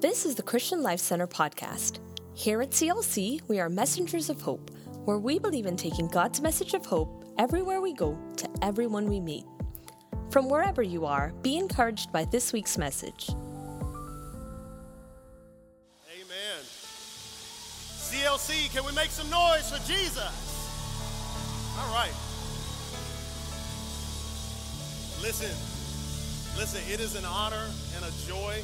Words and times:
This 0.00 0.24
is 0.24 0.36
the 0.36 0.44
Christian 0.44 0.80
Life 0.80 1.00
Center 1.00 1.26
podcast. 1.26 1.98
Here 2.32 2.62
at 2.62 2.70
CLC, 2.70 3.40
we 3.48 3.58
are 3.58 3.68
messengers 3.68 4.30
of 4.30 4.40
hope, 4.40 4.70
where 5.04 5.18
we 5.18 5.40
believe 5.40 5.66
in 5.66 5.76
taking 5.76 6.06
God's 6.06 6.40
message 6.40 6.72
of 6.72 6.86
hope 6.86 7.24
everywhere 7.36 7.80
we 7.80 7.94
go 7.94 8.16
to 8.36 8.48
everyone 8.62 9.08
we 9.08 9.18
meet. 9.18 9.44
From 10.30 10.48
wherever 10.48 10.84
you 10.84 11.04
are, 11.04 11.32
be 11.42 11.58
encouraged 11.58 12.12
by 12.12 12.26
this 12.26 12.52
week's 12.52 12.78
message. 12.78 13.30
Amen. 16.14 16.62
CLC, 17.98 18.72
can 18.72 18.86
we 18.86 18.92
make 18.92 19.10
some 19.10 19.28
noise 19.28 19.68
for 19.68 19.84
Jesus? 19.84 20.22
All 21.76 21.92
right. 21.92 22.14
Listen, 25.20 25.50
listen, 26.56 26.82
it 26.88 27.00
is 27.00 27.16
an 27.16 27.24
honor 27.24 27.66
and 27.96 28.04
a 28.04 28.12
joy 28.28 28.62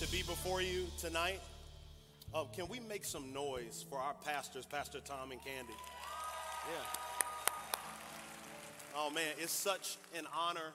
to 0.00 0.12
be 0.12 0.18
before 0.24 0.60
you 0.60 0.86
tonight. 0.98 1.40
Uh, 2.34 2.44
can 2.54 2.68
we 2.68 2.78
make 2.80 3.02
some 3.02 3.32
noise 3.32 3.82
for 3.88 3.98
our 3.98 4.12
pastors, 4.26 4.66
Pastor 4.66 5.00
Tom 5.00 5.32
and 5.32 5.42
Candy? 5.42 5.72
Yeah. 6.68 6.84
Oh 8.94 9.08
man, 9.08 9.32
it's 9.38 9.52
such 9.52 9.96
an 10.14 10.26
honor 10.36 10.74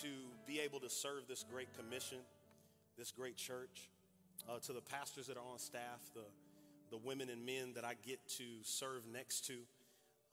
to 0.00 0.08
be 0.46 0.58
able 0.60 0.80
to 0.80 0.88
serve 0.88 1.28
this 1.28 1.44
great 1.52 1.68
commission, 1.76 2.16
this 2.96 3.10
great 3.10 3.36
church. 3.36 3.90
Uh, 4.48 4.58
to 4.60 4.72
the 4.72 4.80
pastors 4.80 5.26
that 5.26 5.36
are 5.36 5.44
on 5.52 5.58
staff, 5.58 6.00
the, 6.14 6.24
the 6.90 6.96
women 6.96 7.28
and 7.28 7.44
men 7.44 7.74
that 7.74 7.84
I 7.84 7.92
get 8.06 8.26
to 8.38 8.44
serve 8.62 9.02
next 9.12 9.46
to, 9.48 9.54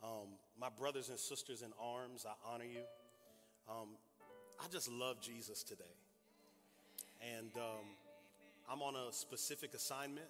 um, 0.02 0.30
my 0.58 0.70
brothers 0.70 1.09
and 1.09 1.20
sisters 1.20 1.62
in 1.62 1.73
arms, 1.78 2.26
I 2.26 2.53
honor 2.53 2.64
you. 2.64 2.84
Um, 3.70 3.89
I 4.64 4.70
just 4.70 4.89
love 4.89 5.20
Jesus 5.22 5.62
today. 5.62 5.84
And 7.21 7.52
um, 7.55 7.85
I'm 8.70 8.81
on 8.81 8.95
a 8.95 9.13
specific 9.13 9.73
assignment 9.73 10.27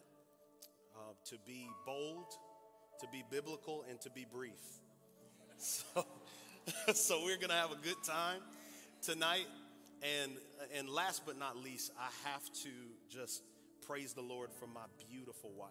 uh, 0.95 1.13
to 1.29 1.35
be 1.45 1.69
bold, 1.85 2.25
to 2.99 3.07
be 3.11 3.23
biblical, 3.29 3.85
and 3.89 3.99
to 4.01 4.09
be 4.09 4.25
brief. 4.31 4.51
So, 5.63 6.07
so 6.93 7.23
we're 7.23 7.37
going 7.37 7.49
to 7.49 7.55
have 7.55 7.71
a 7.71 7.83
good 7.83 8.03
time 8.03 8.39
tonight. 9.03 9.45
And, 10.23 10.31
and 10.75 10.89
last 10.89 11.23
but 11.23 11.37
not 11.37 11.55
least, 11.55 11.91
I 11.99 12.09
have 12.29 12.43
to 12.63 12.69
just 13.09 13.43
praise 13.85 14.13
the 14.13 14.21
Lord 14.21 14.49
for 14.59 14.65
my 14.65 14.85
beautiful 15.07 15.51
wife. 15.55 15.69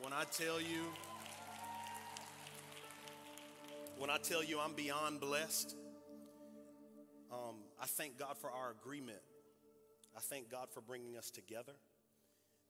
When 0.00 0.12
I 0.12 0.22
tell 0.24 0.60
you, 0.60 0.84
when 3.96 4.10
I 4.10 4.18
tell 4.18 4.44
you 4.44 4.60
I'm 4.60 4.74
beyond 4.74 5.20
blessed, 5.20 5.74
um, 7.32 7.56
I 7.82 7.86
thank 7.86 8.16
God 8.16 8.36
for 8.38 8.50
our 8.50 8.70
agreement. 8.80 9.18
I 10.18 10.20
thank 10.20 10.50
God 10.50 10.66
for 10.74 10.80
bringing 10.80 11.16
us 11.16 11.30
together. 11.30 11.74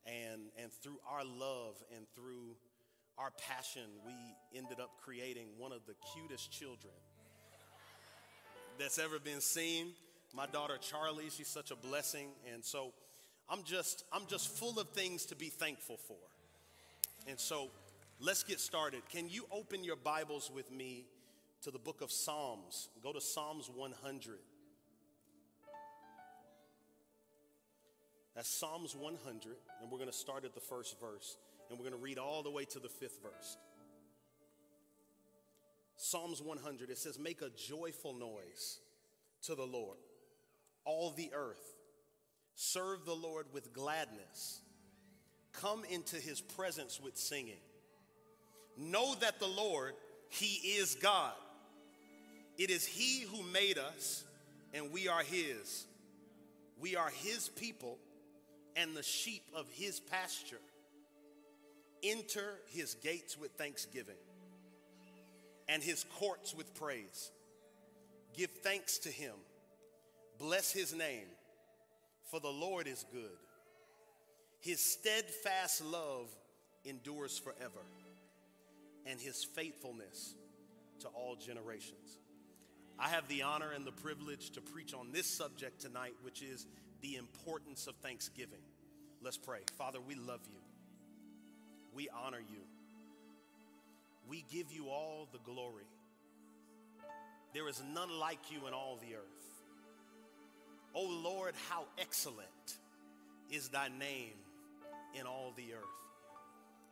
And, 0.05 0.43
and 0.63 0.71
through 0.71 0.99
our 1.11 1.25
love 1.25 1.83
and 1.97 2.05
through 2.15 2.57
our 3.17 3.31
passion, 3.49 3.85
we 4.05 4.13
ended 4.59 4.81
up 4.81 4.91
creating 5.03 5.47
one 5.57 5.73
of 5.73 5.81
the 5.87 5.95
cutest 6.13 6.53
children 6.53 6.93
that's 8.79 8.99
ever 8.99 9.19
been 9.19 9.41
seen. 9.41 9.93
My 10.37 10.45
daughter 10.45 10.77
Charlie, 10.79 11.31
she's 11.31 11.49
such 11.49 11.71
a 11.71 11.77
blessing. 11.77 12.29
And 12.53 12.63
so 12.63 12.93
I'm 13.49 13.63
just, 13.65 14.05
I'm 14.13 14.27
just 14.27 14.51
full 14.51 14.79
of 14.79 14.91
things 14.91 15.25
to 15.27 15.35
be 15.35 15.49
thankful 15.49 15.97
for. 15.97 16.19
And 17.27 17.41
so 17.41 17.71
let's 18.21 18.43
get 18.43 18.61
started. 18.61 19.01
Can 19.09 19.31
you 19.31 19.47
open 19.51 19.85
your 19.85 19.97
Bibles 19.97 20.51
with 20.55 20.71
me 20.71 21.07
to 21.63 21.71
the 21.71 21.79
book 21.79 22.03
of 22.03 22.11
Psalms? 22.13 22.91
Go 23.03 23.15
to 23.15 23.23
Psalms 23.23 23.71
100. 23.75 24.35
That's 28.39 28.49
Psalms 28.49 28.95
100, 28.95 29.57
and 29.83 29.91
we're 29.91 29.99
going 29.99 30.09
to 30.09 30.17
start 30.17 30.45
at 30.45 30.55
the 30.55 30.61
first 30.61 31.01
verse, 31.01 31.37
and 31.69 31.77
we're 31.77 31.83
going 31.83 31.99
to 31.99 32.01
read 32.01 32.19
all 32.19 32.45
the 32.45 32.53
way 32.53 32.65
to 32.67 32.79
the 32.79 32.89
fifth 32.89 33.19
verse. 33.21 33.57
Psalms 35.97 36.41
100, 36.41 36.89
it 36.89 36.99
says, 36.99 37.19
Make 37.19 37.43
a 37.43 37.51
joyful 37.51 38.15
noise 38.15 38.79
to 39.43 39.57
the 39.57 39.65
Lord, 39.65 39.97
all 40.85 41.11
the 41.11 41.33
earth. 41.35 41.75
Serve 42.55 43.05
the 43.05 43.13
Lord 43.13 43.47
with 43.53 43.73
gladness. 43.73 44.61
Come 45.53 45.83
into 45.91 46.15
his 46.15 46.41
presence 46.41 47.01
with 47.01 47.17
singing. 47.17 47.59
Know 48.77 49.17
that 49.17 49.41
the 49.41 49.49
Lord, 49.49 49.95
he 50.29 50.77
is 50.77 50.95
God. 50.95 51.33
It 52.57 52.71
is 52.71 52.87
he 52.87 53.23
who 53.23 53.43
made 53.43 53.79
us, 53.79 54.23
and 54.73 54.93
we 54.93 55.09
are 55.09 55.25
his. 55.25 55.87
We 56.81 56.95
are 56.95 57.11
his 57.11 57.49
people 57.49 57.99
and 58.79 58.97
the 58.97 59.03
sheep 59.03 59.43
of 59.55 59.69
his 59.69 60.01
pasture. 60.01 60.61
Enter 62.03 62.55
his 62.69 62.95
gates 62.95 63.37
with 63.37 63.51
thanksgiving 63.53 64.15
and 65.69 65.83
his 65.83 66.05
courts 66.19 66.55
with 66.55 66.73
praise. 66.75 67.33
Give 68.37 68.51
thanks 68.63 68.99
to 68.99 69.09
him. 69.09 69.35
Bless 70.39 70.73
his 70.73 70.95
name, 70.95 71.27
for 72.31 72.39
the 72.39 72.49
Lord 72.49 72.87
is 72.87 73.05
good. 73.13 73.37
His 74.61 74.81
steadfast 74.81 75.85
love 75.85 76.29
endures 76.85 77.37
forever, 77.39 77.85
and 79.05 79.21
his 79.21 79.43
faithfulness 79.43 80.35
to 81.01 81.09
all 81.09 81.35
generations. 81.35 82.19
I 82.99 83.09
have 83.09 83.27
the 83.29 83.43
honor 83.43 83.73
and 83.75 83.85
the 83.85 83.93
privilege 83.93 84.51
to 84.51 84.61
preach 84.61 84.95
on 84.95 85.11
this 85.13 85.27
subject 85.27 85.81
tonight, 85.81 86.15
which 86.23 86.43
is 86.43 86.67
the 87.01 87.17
importance 87.17 87.87
of 87.87 87.95
thanksgiving. 87.97 88.63
Let's 89.23 89.37
pray. 89.37 89.61
Father, 89.77 89.99
we 90.01 90.15
love 90.15 90.41
you. 90.51 90.61
We 91.95 92.09
honor 92.25 92.39
you. 92.41 92.61
We 94.29 94.45
give 94.53 94.73
you 94.73 94.89
all 94.89 95.29
the 95.33 95.39
glory. 95.39 95.87
There 97.55 97.69
is 97.69 97.83
none 97.95 98.11
like 98.11 98.51
you 98.51 98.67
in 98.67 98.75
all 98.75 98.99
the 99.01 99.17
earth. 99.17 99.23
Oh 100.95 101.09
Lord, 101.25 101.55
how 101.71 101.85
excellent 101.99 102.79
is 103.51 103.69
thy 103.69 103.89
name 103.89 104.35
in 105.19 105.27
all 105.27 105.53
the 105.57 105.75
earth. 105.75 105.99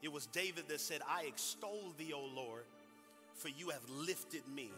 It 0.02 0.12
was 0.12 0.26
David 0.26 0.68
that 0.68 0.80
said, 0.80 1.00
I 1.08 1.24
extol 1.24 1.92
thee, 1.98 2.12
O 2.12 2.20
Lord, 2.34 2.64
for 3.34 3.48
you 3.48 3.70
have 3.70 3.88
lifted 3.88 4.42
me. 4.54 4.70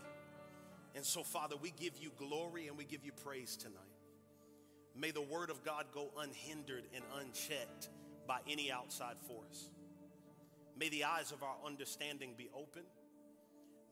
And 0.94 1.04
so, 1.04 1.22
Father, 1.22 1.56
we 1.60 1.72
give 1.78 1.92
you 2.00 2.10
glory 2.18 2.68
and 2.68 2.76
we 2.76 2.84
give 2.84 3.04
you 3.04 3.12
praise 3.24 3.56
tonight. 3.56 3.87
May 5.00 5.12
the 5.12 5.22
word 5.22 5.50
of 5.50 5.64
God 5.64 5.86
go 5.94 6.08
unhindered 6.18 6.84
and 6.94 7.04
unchecked 7.20 7.88
by 8.26 8.38
any 8.48 8.72
outside 8.72 9.16
force. 9.28 9.70
May 10.76 10.88
the 10.88 11.04
eyes 11.04 11.30
of 11.32 11.42
our 11.42 11.54
understanding 11.64 12.34
be 12.36 12.48
open. 12.54 12.82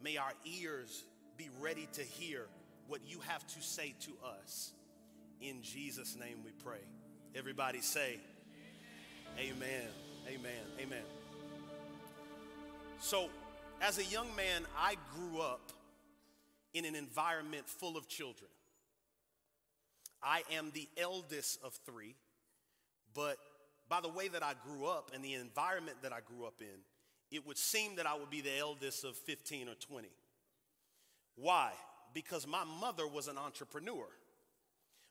May 0.02 0.16
our 0.16 0.32
ears 0.44 1.04
be 1.36 1.48
ready 1.60 1.88
to 1.92 2.02
hear 2.02 2.46
what 2.88 3.00
you 3.06 3.20
have 3.20 3.46
to 3.46 3.62
say 3.62 3.94
to 4.00 4.12
us. 4.42 4.72
In 5.40 5.62
Jesus' 5.62 6.16
name 6.16 6.38
we 6.44 6.50
pray. 6.64 6.80
Everybody 7.34 7.80
say, 7.80 8.18
Amen. 9.38 9.88
Amen. 10.26 10.64
Amen. 10.80 11.02
So, 13.00 13.28
as 13.82 13.98
a 13.98 14.04
young 14.04 14.34
man, 14.34 14.62
I 14.78 14.96
grew 15.14 15.40
up 15.40 15.72
in 16.72 16.84
an 16.84 16.94
environment 16.94 17.68
full 17.68 17.96
of 17.96 18.08
children. 18.08 18.50
I 20.22 20.42
am 20.52 20.70
the 20.72 20.88
eldest 20.96 21.58
of 21.62 21.78
three, 21.86 22.14
but 23.14 23.36
by 23.88 24.00
the 24.00 24.08
way 24.08 24.28
that 24.28 24.42
I 24.42 24.54
grew 24.66 24.86
up 24.86 25.10
and 25.14 25.24
the 25.24 25.34
environment 25.34 25.98
that 26.02 26.12
I 26.12 26.18
grew 26.20 26.46
up 26.46 26.60
in, 26.60 26.80
it 27.30 27.46
would 27.46 27.58
seem 27.58 27.96
that 27.96 28.06
I 28.06 28.14
would 28.14 28.30
be 28.30 28.40
the 28.40 28.56
eldest 28.58 29.04
of 29.04 29.16
15 29.16 29.68
or 29.68 29.74
20. 29.74 30.08
Why? 31.36 31.72
Because 32.14 32.46
my 32.46 32.64
mother 32.80 33.06
was 33.06 33.28
an 33.28 33.38
entrepreneur. 33.38 34.06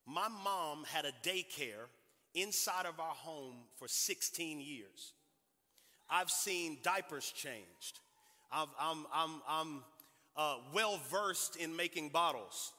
My 0.06 0.28
mom 0.28 0.86
had 0.86 1.06
a 1.06 1.12
daycare 1.24 1.88
inside 2.34 2.86
of 2.86 3.00
our 3.00 3.14
home 3.14 3.56
for 3.78 3.88
16 3.88 4.60
years. 4.60 5.14
I've 6.10 6.30
seen 6.30 6.78
diapers 6.84 7.32
changed. 7.32 8.00
i 8.52 8.62
am 8.62 9.06
I'm, 9.14 9.42
I'm 9.48 9.84
uh, 10.38 10.58
well 10.74 11.00
versed 11.10 11.56
in 11.56 11.76
making 11.76 12.10
bottles. 12.10 12.74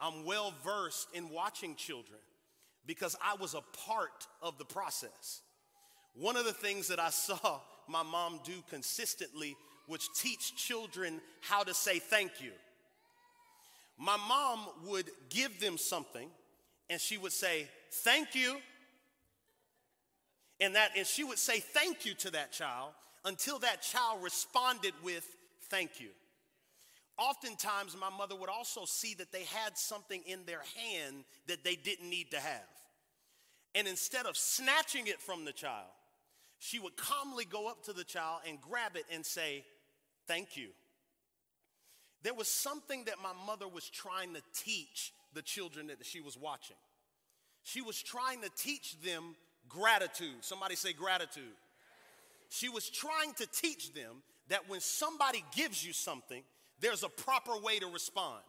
I'm 0.00 0.24
well 0.24 0.54
versed 0.64 1.08
in 1.14 1.30
watching 1.30 1.74
children 1.74 2.18
because 2.86 3.16
I 3.22 3.36
was 3.36 3.54
a 3.54 3.62
part 3.86 4.26
of 4.42 4.58
the 4.58 4.64
process. 4.64 5.42
One 6.14 6.36
of 6.36 6.44
the 6.44 6.52
things 6.52 6.88
that 6.88 7.00
I 7.00 7.10
saw 7.10 7.60
my 7.88 8.02
mom 8.02 8.40
do 8.44 8.62
consistently 8.68 9.56
was 9.88 10.08
teach 10.14 10.56
children 10.56 11.20
how 11.40 11.62
to 11.62 11.72
say 11.72 11.98
thank 11.98 12.40
you. 12.40 12.50
My 13.98 14.16
mom 14.28 14.60
would 14.86 15.10
give 15.30 15.60
them 15.60 15.78
something 15.78 16.28
and 16.90 17.00
she 17.00 17.18
would 17.18 17.32
say, 17.32 17.68
Thank 17.90 18.34
you. 18.34 18.56
And 20.60 20.74
that 20.74 20.90
and 20.96 21.06
she 21.06 21.22
would 21.24 21.38
say 21.38 21.60
thank 21.60 22.06
you 22.06 22.14
to 22.14 22.30
that 22.30 22.50
child 22.50 22.92
until 23.24 23.58
that 23.58 23.82
child 23.82 24.22
responded 24.22 24.94
with 25.02 25.26
thank 25.68 26.00
you. 26.00 26.08
Oftentimes, 27.18 27.96
my 27.98 28.10
mother 28.10 28.36
would 28.36 28.50
also 28.50 28.84
see 28.84 29.14
that 29.14 29.32
they 29.32 29.44
had 29.44 29.76
something 29.78 30.22
in 30.26 30.44
their 30.44 30.62
hand 30.76 31.24
that 31.46 31.64
they 31.64 31.74
didn't 31.74 32.10
need 32.10 32.30
to 32.32 32.38
have. 32.38 32.68
And 33.74 33.88
instead 33.88 34.26
of 34.26 34.36
snatching 34.36 35.06
it 35.06 35.20
from 35.20 35.44
the 35.44 35.52
child, 35.52 35.88
she 36.58 36.78
would 36.78 36.96
calmly 36.96 37.44
go 37.44 37.68
up 37.68 37.84
to 37.84 37.92
the 37.92 38.04
child 38.04 38.40
and 38.48 38.60
grab 38.60 38.96
it 38.96 39.04
and 39.12 39.24
say, 39.24 39.64
Thank 40.26 40.56
you. 40.56 40.68
There 42.22 42.34
was 42.34 42.48
something 42.48 43.04
that 43.04 43.16
my 43.22 43.32
mother 43.46 43.68
was 43.68 43.88
trying 43.88 44.34
to 44.34 44.42
teach 44.52 45.12
the 45.32 45.42
children 45.42 45.86
that 45.86 46.04
she 46.04 46.20
was 46.20 46.36
watching. 46.36 46.76
She 47.62 47.80
was 47.80 48.02
trying 48.02 48.40
to 48.42 48.50
teach 48.56 49.00
them 49.00 49.36
gratitude. 49.68 50.36
Somebody 50.40 50.74
say 50.74 50.92
gratitude. 50.92 51.44
She 52.48 52.68
was 52.68 52.88
trying 52.88 53.34
to 53.34 53.46
teach 53.46 53.92
them 53.92 54.22
that 54.48 54.68
when 54.68 54.80
somebody 54.80 55.44
gives 55.54 55.84
you 55.84 55.92
something, 55.92 56.42
there's 56.80 57.02
a 57.02 57.08
proper 57.08 57.58
way 57.58 57.78
to 57.78 57.86
respond. 57.86 58.42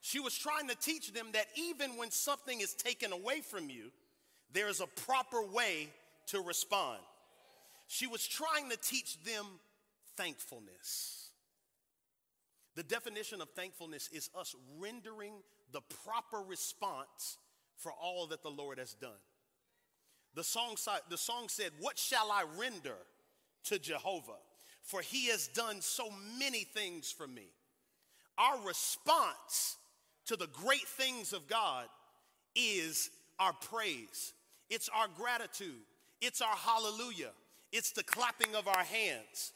She 0.00 0.20
was 0.20 0.36
trying 0.36 0.68
to 0.68 0.74
teach 0.76 1.12
them 1.12 1.28
that 1.32 1.46
even 1.56 1.96
when 1.96 2.10
something 2.10 2.60
is 2.60 2.74
taken 2.74 3.12
away 3.12 3.40
from 3.40 3.68
you, 3.68 3.90
there's 4.52 4.80
a 4.80 4.86
proper 4.86 5.42
way 5.42 5.88
to 6.28 6.40
respond. 6.40 7.00
She 7.86 8.06
was 8.06 8.26
trying 8.26 8.70
to 8.70 8.76
teach 8.76 9.22
them 9.24 9.44
thankfulness. 10.16 11.30
The 12.76 12.82
definition 12.82 13.40
of 13.40 13.48
thankfulness 13.50 14.08
is 14.12 14.30
us 14.38 14.54
rendering 14.78 15.32
the 15.72 15.80
proper 16.04 16.40
response 16.46 17.38
for 17.76 17.92
all 17.92 18.26
that 18.28 18.42
the 18.42 18.50
Lord 18.50 18.78
has 18.78 18.94
done. 18.94 19.10
The 20.34 20.44
song, 20.44 20.76
the 21.08 21.18
song 21.18 21.48
said, 21.48 21.72
What 21.80 21.98
shall 21.98 22.30
I 22.30 22.44
render 22.58 22.96
to 23.64 23.78
Jehovah? 23.78 24.38
For 24.88 25.02
he 25.02 25.26
has 25.26 25.48
done 25.48 25.82
so 25.82 26.08
many 26.38 26.64
things 26.64 27.12
for 27.12 27.26
me. 27.26 27.50
Our 28.38 28.58
response 28.66 29.76
to 30.26 30.36
the 30.36 30.46
great 30.46 30.88
things 30.88 31.34
of 31.34 31.46
God 31.46 31.84
is 32.56 33.10
our 33.38 33.52
praise, 33.52 34.32
it's 34.70 34.88
our 34.88 35.08
gratitude, 35.14 35.82
it's 36.22 36.40
our 36.40 36.56
hallelujah, 36.56 37.32
it's 37.70 37.92
the 37.92 38.02
clapping 38.02 38.54
of 38.54 38.66
our 38.66 38.82
hands. 38.82 39.52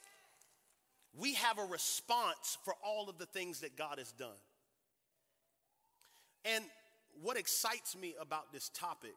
We 1.19 1.33
have 1.35 1.59
a 1.59 1.65
response 1.65 2.59
for 2.63 2.75
all 2.85 3.09
of 3.09 3.17
the 3.17 3.27
things 3.27 3.61
that 3.61 3.75
God 3.75 3.99
has 3.99 4.13
done. 4.13 4.29
And 6.45 6.63
what 7.23 7.39
excites 7.39 7.97
me 7.97 8.15
about 8.21 8.53
this 8.53 8.69
topic, 8.69 9.15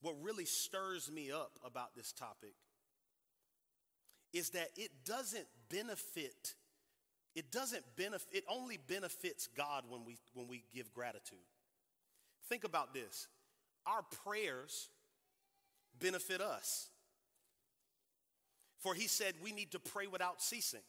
what 0.00 0.16
really 0.20 0.46
stirs 0.46 1.12
me 1.12 1.30
up 1.30 1.60
about 1.64 1.94
this 1.94 2.10
topic, 2.10 2.54
is 4.32 4.50
that 4.50 4.70
it 4.76 4.90
doesn't 5.04 5.46
benefit 5.68 6.54
it 7.34 7.50
doesn't 7.50 7.84
benefit 7.96 8.28
it 8.32 8.44
only 8.48 8.78
benefits 8.88 9.48
god 9.56 9.84
when 9.88 10.04
we 10.04 10.18
when 10.34 10.48
we 10.48 10.64
give 10.74 10.92
gratitude. 10.92 11.38
Think 12.48 12.64
about 12.64 12.92
this. 12.92 13.28
Our 13.86 14.02
prayers 14.24 14.88
benefit 15.98 16.40
us. 16.40 16.88
For 18.80 18.94
he 18.94 19.06
said 19.06 19.34
we 19.42 19.52
need 19.52 19.72
to 19.72 19.78
pray 19.78 20.06
without 20.06 20.42
ceasing. 20.42 20.80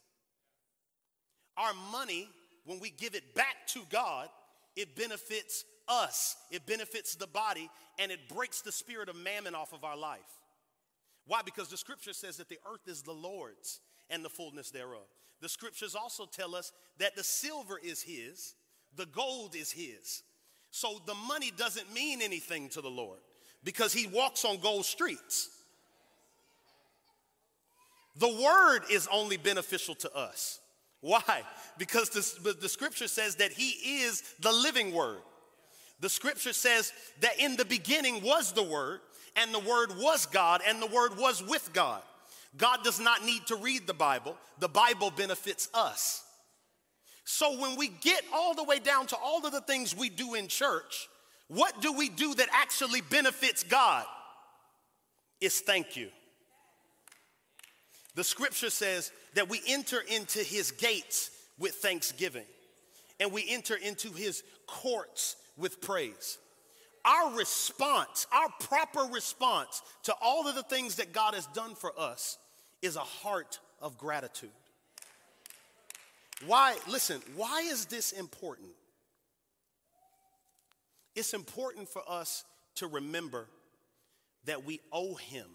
Our 1.56 1.72
money 1.92 2.28
when 2.66 2.80
we 2.80 2.90
give 2.90 3.14
it 3.14 3.34
back 3.34 3.66
to 3.68 3.80
god 3.90 4.28
it 4.76 4.96
benefits 4.96 5.64
us. 5.88 6.36
It 6.50 6.66
benefits 6.66 7.14
the 7.14 7.28
body 7.28 7.70
and 7.98 8.10
it 8.10 8.28
breaks 8.28 8.60
the 8.60 8.72
spirit 8.72 9.08
of 9.08 9.16
mammon 9.16 9.54
off 9.54 9.72
of 9.72 9.84
our 9.84 9.96
life 9.96 10.20
why 11.26 11.40
because 11.44 11.68
the 11.68 11.76
scripture 11.76 12.12
says 12.12 12.36
that 12.36 12.48
the 12.48 12.58
earth 12.72 12.86
is 12.86 13.02
the 13.02 13.12
lord's 13.12 13.80
and 14.10 14.24
the 14.24 14.30
fullness 14.30 14.70
thereof 14.70 15.06
the 15.44 15.48
scriptures 15.50 15.94
also 15.94 16.24
tell 16.24 16.54
us 16.54 16.72
that 16.98 17.16
the 17.16 17.22
silver 17.22 17.78
is 17.78 18.00
his, 18.00 18.54
the 18.96 19.04
gold 19.04 19.54
is 19.54 19.70
his. 19.70 20.22
So 20.70 21.02
the 21.04 21.14
money 21.14 21.52
doesn't 21.54 21.92
mean 21.92 22.22
anything 22.22 22.70
to 22.70 22.80
the 22.80 22.88
Lord 22.88 23.18
because 23.62 23.92
he 23.92 24.06
walks 24.06 24.46
on 24.46 24.58
gold 24.58 24.86
streets. 24.86 25.50
The 28.16 28.42
word 28.42 28.84
is 28.90 29.06
only 29.12 29.36
beneficial 29.36 29.94
to 29.96 30.16
us. 30.16 30.60
Why? 31.02 31.42
Because 31.76 32.08
the, 32.08 32.54
the 32.54 32.68
scripture 32.68 33.08
says 33.08 33.36
that 33.36 33.52
he 33.52 34.00
is 34.02 34.22
the 34.40 34.50
living 34.50 34.94
word. 34.94 35.20
The 36.00 36.08
scripture 36.08 36.54
says 36.54 36.92
that 37.20 37.38
in 37.38 37.56
the 37.56 37.66
beginning 37.66 38.22
was 38.22 38.52
the 38.52 38.62
word, 38.62 39.00
and 39.36 39.52
the 39.52 39.58
word 39.58 39.90
was 39.98 40.26
God, 40.26 40.60
and 40.66 40.80
the 40.80 40.86
word 40.86 41.18
was 41.18 41.42
with 41.42 41.72
God. 41.72 42.02
God 42.56 42.84
does 42.84 43.00
not 43.00 43.24
need 43.24 43.46
to 43.46 43.56
read 43.56 43.86
the 43.86 43.94
Bible, 43.94 44.36
the 44.58 44.68
Bible 44.68 45.10
benefits 45.10 45.68
us. 45.74 46.24
So 47.24 47.58
when 47.58 47.76
we 47.76 47.88
get 47.88 48.22
all 48.32 48.54
the 48.54 48.64
way 48.64 48.78
down 48.78 49.06
to 49.08 49.16
all 49.16 49.44
of 49.44 49.52
the 49.52 49.62
things 49.62 49.96
we 49.96 50.10
do 50.10 50.34
in 50.34 50.46
church, 50.46 51.08
what 51.48 51.80
do 51.80 51.92
we 51.92 52.08
do 52.08 52.34
that 52.34 52.48
actually 52.52 53.00
benefits 53.00 53.62
God? 53.62 54.04
Is 55.40 55.60
thank 55.60 55.96
you. 55.96 56.10
The 58.14 58.24
scripture 58.24 58.70
says 58.70 59.10
that 59.34 59.48
we 59.48 59.60
enter 59.66 60.00
into 60.00 60.38
his 60.40 60.70
gates 60.70 61.30
with 61.58 61.74
thanksgiving 61.76 62.44
and 63.18 63.32
we 63.32 63.44
enter 63.48 63.74
into 63.74 64.12
his 64.12 64.42
courts 64.66 65.36
with 65.56 65.80
praise. 65.80 66.38
Our 67.04 67.36
response, 67.36 68.26
our 68.32 68.48
proper 68.60 69.12
response 69.12 69.82
to 70.04 70.14
all 70.22 70.48
of 70.48 70.54
the 70.54 70.62
things 70.62 70.96
that 70.96 71.12
God 71.12 71.34
has 71.34 71.46
done 71.48 71.74
for 71.74 71.92
us 71.98 72.38
is 72.80 72.96
a 72.96 73.00
heart 73.00 73.58
of 73.80 73.98
gratitude. 73.98 74.50
Why, 76.46 76.76
listen, 76.88 77.20
why 77.36 77.62
is 77.62 77.86
this 77.86 78.12
important? 78.12 78.70
It's 81.14 81.34
important 81.34 81.88
for 81.88 82.02
us 82.08 82.44
to 82.76 82.86
remember 82.86 83.48
that 84.46 84.64
we 84.64 84.80
owe 84.90 85.14
him. 85.14 85.46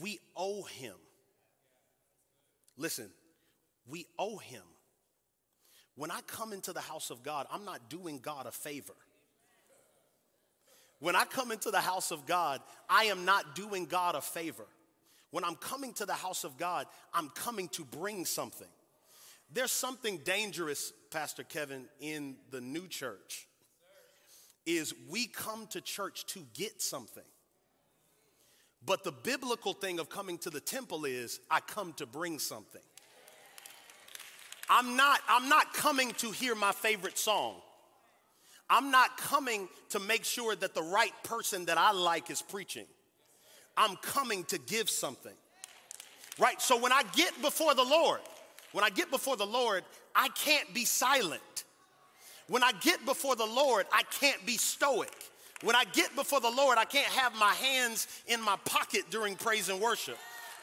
We 0.00 0.18
owe 0.36 0.62
him. 0.62 0.94
Listen, 2.76 3.10
we 3.88 4.06
owe 4.18 4.36
him. 4.36 4.62
When 5.96 6.10
I 6.10 6.20
come 6.26 6.52
into 6.52 6.72
the 6.72 6.80
house 6.80 7.10
of 7.10 7.22
God, 7.22 7.46
I'm 7.50 7.64
not 7.64 7.88
doing 7.88 8.18
God 8.18 8.46
a 8.46 8.52
favor. 8.52 8.94
When 11.00 11.16
I 11.16 11.24
come 11.24 11.52
into 11.52 11.70
the 11.70 11.80
house 11.80 12.10
of 12.10 12.26
God, 12.26 12.60
I 12.88 13.04
am 13.04 13.24
not 13.24 13.54
doing 13.54 13.86
God 13.86 14.14
a 14.14 14.20
favor. 14.20 14.66
When 15.30 15.44
I'm 15.44 15.56
coming 15.56 15.92
to 15.94 16.06
the 16.06 16.14
house 16.14 16.44
of 16.44 16.56
God, 16.56 16.86
I'm 17.12 17.28
coming 17.30 17.68
to 17.70 17.84
bring 17.84 18.24
something. 18.24 18.68
There's 19.52 19.72
something 19.72 20.18
dangerous, 20.18 20.92
Pastor 21.10 21.42
Kevin, 21.42 21.86
in 22.00 22.36
the 22.50 22.60
new 22.60 22.88
church. 22.88 23.46
Is 24.64 24.94
we 25.08 25.26
come 25.26 25.66
to 25.68 25.80
church 25.80 26.26
to 26.26 26.40
get 26.54 26.82
something. 26.82 27.22
But 28.84 29.04
the 29.04 29.12
biblical 29.12 29.72
thing 29.72 29.98
of 29.98 30.08
coming 30.08 30.38
to 30.38 30.50
the 30.50 30.60
temple 30.60 31.04
is 31.04 31.40
I 31.50 31.60
come 31.60 31.92
to 31.94 32.06
bring 32.06 32.38
something. 32.38 32.82
I'm 34.68 34.96
not 34.96 35.20
I'm 35.28 35.48
not 35.48 35.72
coming 35.74 36.12
to 36.14 36.30
hear 36.30 36.54
my 36.54 36.72
favorite 36.72 37.18
song. 37.18 37.54
I'm 38.68 38.90
not 38.90 39.16
coming 39.16 39.68
to 39.90 40.00
make 40.00 40.24
sure 40.24 40.56
that 40.56 40.74
the 40.74 40.82
right 40.82 41.12
person 41.22 41.66
that 41.66 41.78
I 41.78 41.92
like 41.92 42.30
is 42.30 42.42
preaching. 42.42 42.86
I'm 43.76 43.96
coming 43.96 44.44
to 44.44 44.58
give 44.58 44.90
something. 44.90 45.32
Right? 46.38 46.60
So 46.60 46.78
when 46.78 46.92
I 46.92 47.02
get 47.14 47.40
before 47.40 47.74
the 47.74 47.84
Lord, 47.84 48.20
when 48.72 48.84
I 48.84 48.90
get 48.90 49.10
before 49.10 49.36
the 49.36 49.46
Lord, 49.46 49.84
I 50.14 50.28
can't 50.30 50.72
be 50.74 50.84
silent. 50.84 51.64
When 52.48 52.62
I 52.62 52.72
get 52.72 53.04
before 53.04 53.36
the 53.36 53.46
Lord, 53.46 53.86
I 53.92 54.02
can't 54.20 54.44
be 54.44 54.56
stoic. 54.56 55.12
When 55.62 55.74
I 55.74 55.84
get 55.84 56.14
before 56.14 56.40
the 56.40 56.50
Lord, 56.50 56.76
I 56.76 56.84
can't 56.84 57.06
have 57.08 57.34
my 57.38 57.52
hands 57.54 58.06
in 58.26 58.42
my 58.42 58.56
pocket 58.64 59.04
during 59.10 59.36
praise 59.36 59.68
and 59.68 59.80
worship. 59.80 60.18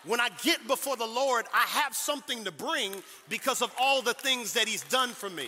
When 0.06 0.20
I 0.20 0.30
get 0.44 0.68
before 0.68 0.98
the 0.98 1.06
Lord, 1.06 1.46
I 1.54 1.66
have 1.68 1.96
something 1.96 2.44
to 2.44 2.52
bring 2.52 2.92
because 3.30 3.62
of 3.62 3.74
all 3.80 4.02
the 4.02 4.14
things 4.14 4.54
that 4.54 4.68
He's 4.68 4.84
done 4.84 5.10
for 5.10 5.30
me. 5.30 5.48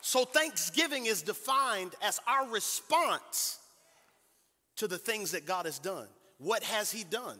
So, 0.00 0.24
thanksgiving 0.24 1.06
is 1.06 1.22
defined 1.22 1.94
as 2.02 2.20
our 2.26 2.48
response 2.48 3.58
to 4.76 4.88
the 4.88 4.98
things 4.98 5.30
that 5.32 5.46
God 5.46 5.66
has 5.66 5.78
done. 5.78 6.08
What 6.38 6.62
has 6.64 6.90
He 6.90 7.04
done? 7.04 7.38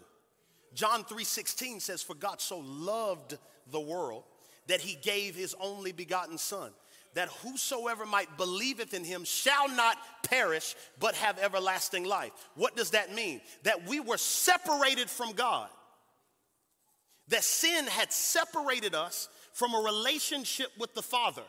John 0.75 1.05
3:16 1.05 1.81
says, 1.81 2.03
For 2.03 2.15
God 2.15 2.41
so 2.41 2.59
loved 2.59 3.37
the 3.71 3.81
world 3.81 4.25
that 4.67 4.81
he 4.81 4.97
gave 4.97 5.35
his 5.35 5.55
only 5.61 5.93
begotten 5.93 6.39
Son, 6.39 6.71
that 7.15 7.29
whosoever 7.29 8.07
might 8.07 8.37
believeth 8.37 8.95
in 8.95 9.05
him 9.05 9.25
shall 9.25 9.69
not 9.69 9.97
perish, 10.23 10.75
but 10.99 11.15
have 11.15 11.39
everlasting 11.39 12.05
life. 12.05 12.33
What 12.55 12.77
does 12.77 12.91
that 12.91 13.15
mean? 13.15 13.41
That 13.65 13.87
we 13.87 14.01
were 14.01 14.17
separated 14.17 15.11
from 15.11 15.33
God. 15.33 15.69
That 17.29 17.45
sin 17.45 17.87
had 17.87 18.13
separated 18.13 18.95
us 18.95 19.29
from 19.53 19.75
a 19.75 19.79
relationship 19.79 20.69
with 20.79 20.95
the 20.95 21.03
Father. 21.03 21.43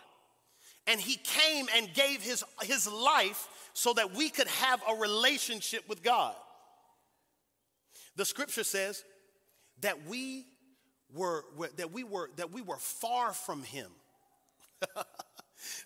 And 0.85 0.99
he 0.99 1.15
came 1.15 1.67
and 1.75 1.93
gave 1.93 2.21
his, 2.21 2.43
his 2.61 2.91
life 2.91 3.47
so 3.73 3.93
that 3.93 4.13
we 4.13 4.29
could 4.29 4.47
have 4.47 4.81
a 4.89 4.95
relationship 4.95 5.87
with 5.87 6.03
God. 6.03 6.35
The 8.15 8.25
scripture 8.25 8.63
says 8.63 9.03
that 9.79 10.05
we 10.07 10.45
were, 11.13 11.45
that 11.77 11.91
we 11.91 12.03
were, 12.03 12.29
that 12.37 12.51
we 12.51 12.61
were 12.61 12.77
far 12.77 13.33
from 13.33 13.63
him. 13.63 13.89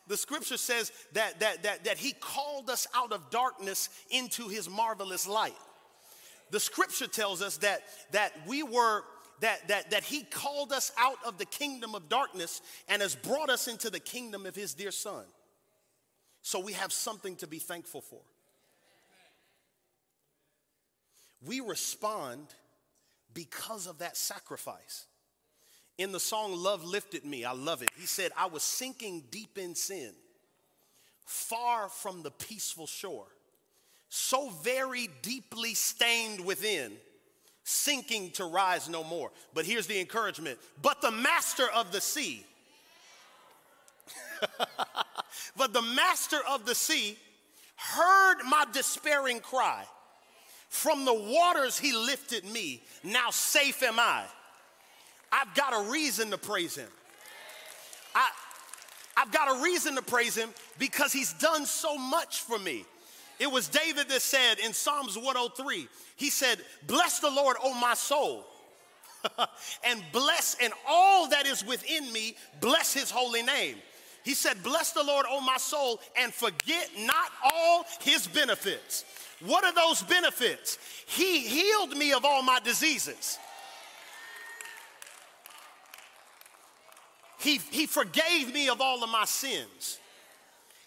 The 0.07 0.17
scripture 0.17 0.57
says 0.57 0.91
that, 1.13 1.39
that, 1.39 1.63
that, 1.63 1.83
that 1.85 1.97
he 1.97 2.13
called 2.13 2.69
us 2.69 2.87
out 2.95 3.11
of 3.11 3.29
darkness 3.29 3.89
into 4.09 4.47
his 4.47 4.69
marvelous 4.69 5.27
light. 5.27 5.55
The 6.49 6.59
scripture 6.59 7.07
tells 7.07 7.41
us 7.41 7.57
that, 7.57 7.81
that 8.11 8.31
we 8.47 8.63
were, 8.63 9.03
that, 9.41 9.67
that, 9.67 9.91
that 9.91 10.03
he 10.03 10.23
called 10.23 10.71
us 10.71 10.91
out 10.97 11.17
of 11.25 11.37
the 11.37 11.45
kingdom 11.45 11.93
of 11.93 12.09
darkness 12.09 12.61
and 12.87 13.01
has 13.01 13.15
brought 13.15 13.49
us 13.49 13.67
into 13.67 13.89
the 13.89 13.99
kingdom 13.99 14.45
of 14.45 14.55
his 14.55 14.73
dear 14.73 14.91
son. 14.91 15.25
So 16.41 16.59
we 16.59 16.73
have 16.73 16.93
something 16.93 17.35
to 17.37 17.47
be 17.47 17.59
thankful 17.59 18.01
for. 18.01 18.21
We 21.45 21.59
respond 21.59 22.47
because 23.33 23.85
of 23.85 23.99
that 23.99 24.17
sacrifice. 24.17 25.05
In 25.97 26.11
the 26.11 26.19
song 26.19 26.55
Love 26.55 26.83
Lifted 26.83 27.25
Me, 27.25 27.43
I 27.43 27.53
love 27.53 27.81
it. 27.81 27.89
He 27.99 28.05
said, 28.05 28.31
I 28.37 28.45
was 28.45 28.61
sinking 28.61 29.23
deep 29.31 29.57
in 29.57 29.73
sin, 29.73 30.11
far 31.25 31.89
from 31.89 32.21
the 32.21 32.29
peaceful 32.29 32.85
shore, 32.85 33.25
so 34.09 34.49
very 34.49 35.09
deeply 35.23 35.73
stained 35.73 36.45
within, 36.45 36.93
sinking 37.63 38.31
to 38.31 38.45
rise 38.45 38.87
no 38.87 39.03
more. 39.03 39.31
But 39.55 39.65
here's 39.65 39.87
the 39.87 39.99
encouragement 39.99 40.59
but 40.81 41.01
the 41.01 41.11
master 41.11 41.65
of 41.73 41.91
the 41.91 42.01
sea, 42.01 42.45
but 45.57 45.73
the 45.73 45.81
master 45.81 46.39
of 46.47 46.65
the 46.67 46.75
sea 46.75 47.17
heard 47.75 48.43
my 48.47 48.65
despairing 48.71 49.39
cry. 49.39 49.83
From 50.69 51.05
the 51.05 51.13
waters 51.13 51.79
he 51.79 51.93
lifted 51.93 52.43
me, 52.45 52.83
now 53.03 53.31
safe 53.31 53.81
am 53.81 53.99
I. 53.99 54.25
I've 55.31 55.53
got 55.55 55.73
a 55.73 55.91
reason 55.91 56.31
to 56.31 56.37
praise 56.37 56.75
him. 56.75 56.89
I, 58.15 58.29
I've 59.17 59.31
got 59.31 59.57
a 59.57 59.63
reason 59.63 59.95
to 59.95 60.01
praise 60.01 60.35
him 60.35 60.49
because 60.79 61.11
he's 61.11 61.33
done 61.33 61.65
so 61.65 61.97
much 61.97 62.41
for 62.41 62.57
me. 62.59 62.85
It 63.39 63.51
was 63.51 63.67
David 63.67 64.09
that 64.09 64.21
said 64.21 64.59
in 64.59 64.73
Psalms 64.73 65.15
103, 65.15 65.87
he 66.15 66.29
said, 66.29 66.59
Bless 66.87 67.19
the 67.19 67.29
Lord, 67.29 67.57
O 67.63 67.73
my 67.79 67.93
soul, 67.93 68.45
and 69.83 70.03
bless, 70.11 70.55
and 70.61 70.73
all 70.87 71.27
that 71.29 71.45
is 71.45 71.65
within 71.65 72.11
me, 72.11 72.35
bless 72.61 72.93
his 72.93 73.11
holy 73.11 73.43
name. 73.43 73.75
He 74.23 74.33
said, 74.33 74.61
Bless 74.63 74.91
the 74.91 75.03
Lord, 75.03 75.25
O 75.29 75.39
my 75.39 75.57
soul, 75.57 75.99
and 76.17 76.33
forget 76.33 76.89
not 76.99 77.31
all 77.43 77.85
his 78.01 78.27
benefits. 78.27 79.05
What 79.45 79.63
are 79.63 79.73
those 79.73 80.01
benefits? 80.01 80.79
He 81.05 81.41
healed 81.41 81.95
me 81.95 82.11
of 82.13 82.25
all 82.25 82.41
my 82.41 82.59
diseases. 82.59 83.37
He, 87.39 87.59
he 87.69 87.85
forgave 87.85 88.53
me 88.53 88.69
of 88.69 88.81
all 88.81 89.03
of 89.03 89.09
my 89.09 89.25
sins. 89.25 89.99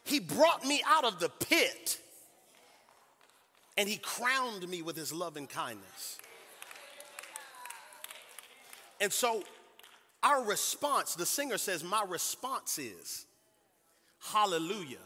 He 0.05 0.19
brought 0.19 0.65
me 0.65 0.83
out 0.87 1.05
of 1.05 1.21
the 1.21 1.29
pit 1.29 2.01
and 3.77 3.89
he 3.89 3.97
crowned 3.97 4.69
me 4.69 4.83
with 4.83 4.97
his 4.97 5.13
love 5.13 5.37
and 5.37 5.49
kindness. 5.49 6.19
And 9.01 9.13
so, 9.13 9.43
our 10.23 10.45
response, 10.45 11.15
the 11.15 11.25
singer 11.25 11.57
says, 11.57 11.83
My 11.83 12.05
response 12.07 12.79
is, 12.79 13.25
Hallelujah. 14.21 14.99